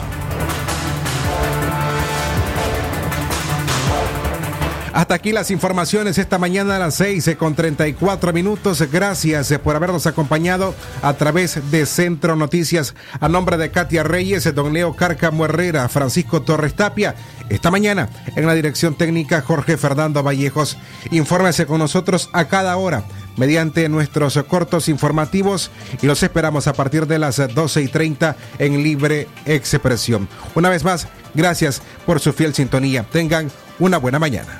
Hasta 4.99 5.13
aquí 5.13 5.31
las 5.31 5.49
informaciones 5.49 6.17
esta 6.17 6.37
mañana 6.37 6.75
a 6.75 6.79
las 6.79 6.95
6 6.95 7.29
eh, 7.29 7.37
con 7.37 7.55
34 7.55 8.33
minutos. 8.33 8.83
Gracias 8.91 9.57
por 9.63 9.77
habernos 9.77 10.05
acompañado 10.07 10.75
a 11.01 11.13
través 11.13 11.71
de 11.71 11.85
Centro 11.85 12.35
Noticias. 12.35 12.95
A 13.21 13.29
nombre 13.29 13.55
de 13.55 13.71
Katia 13.71 14.03
Reyes, 14.03 14.53
don 14.53 14.73
Leo 14.73 14.97
Cárcamo 14.97 15.45
Herrera, 15.45 15.87
Francisco 15.87 16.41
Torres 16.41 16.73
Tapia. 16.73 17.15
Esta 17.47 17.71
mañana 17.71 18.09
en 18.35 18.45
la 18.45 18.53
dirección 18.53 18.93
técnica 18.93 19.39
Jorge 19.39 19.77
Fernando 19.77 20.21
Vallejos. 20.21 20.77
Infórmese 21.11 21.65
con 21.65 21.79
nosotros 21.79 22.29
a 22.33 22.49
cada 22.49 22.75
hora 22.75 23.05
mediante 23.37 23.87
nuestros 23.87 24.37
cortos 24.49 24.89
informativos 24.89 25.71
y 26.01 26.07
los 26.07 26.23
esperamos 26.23 26.67
a 26.67 26.73
partir 26.73 27.07
de 27.07 27.19
las 27.19 27.37
12 27.37 27.83
y 27.83 27.87
30 27.87 28.35
en 28.59 28.83
libre 28.83 29.29
expresión. 29.45 30.27
Una 30.55 30.67
vez 30.67 30.83
más, 30.83 31.07
gracias 31.33 31.81
por 32.05 32.19
su 32.19 32.33
fiel 32.33 32.53
sintonía. 32.53 33.05
Tengan 33.09 33.49
una 33.79 33.97
buena 33.97 34.19
mañana. 34.19 34.59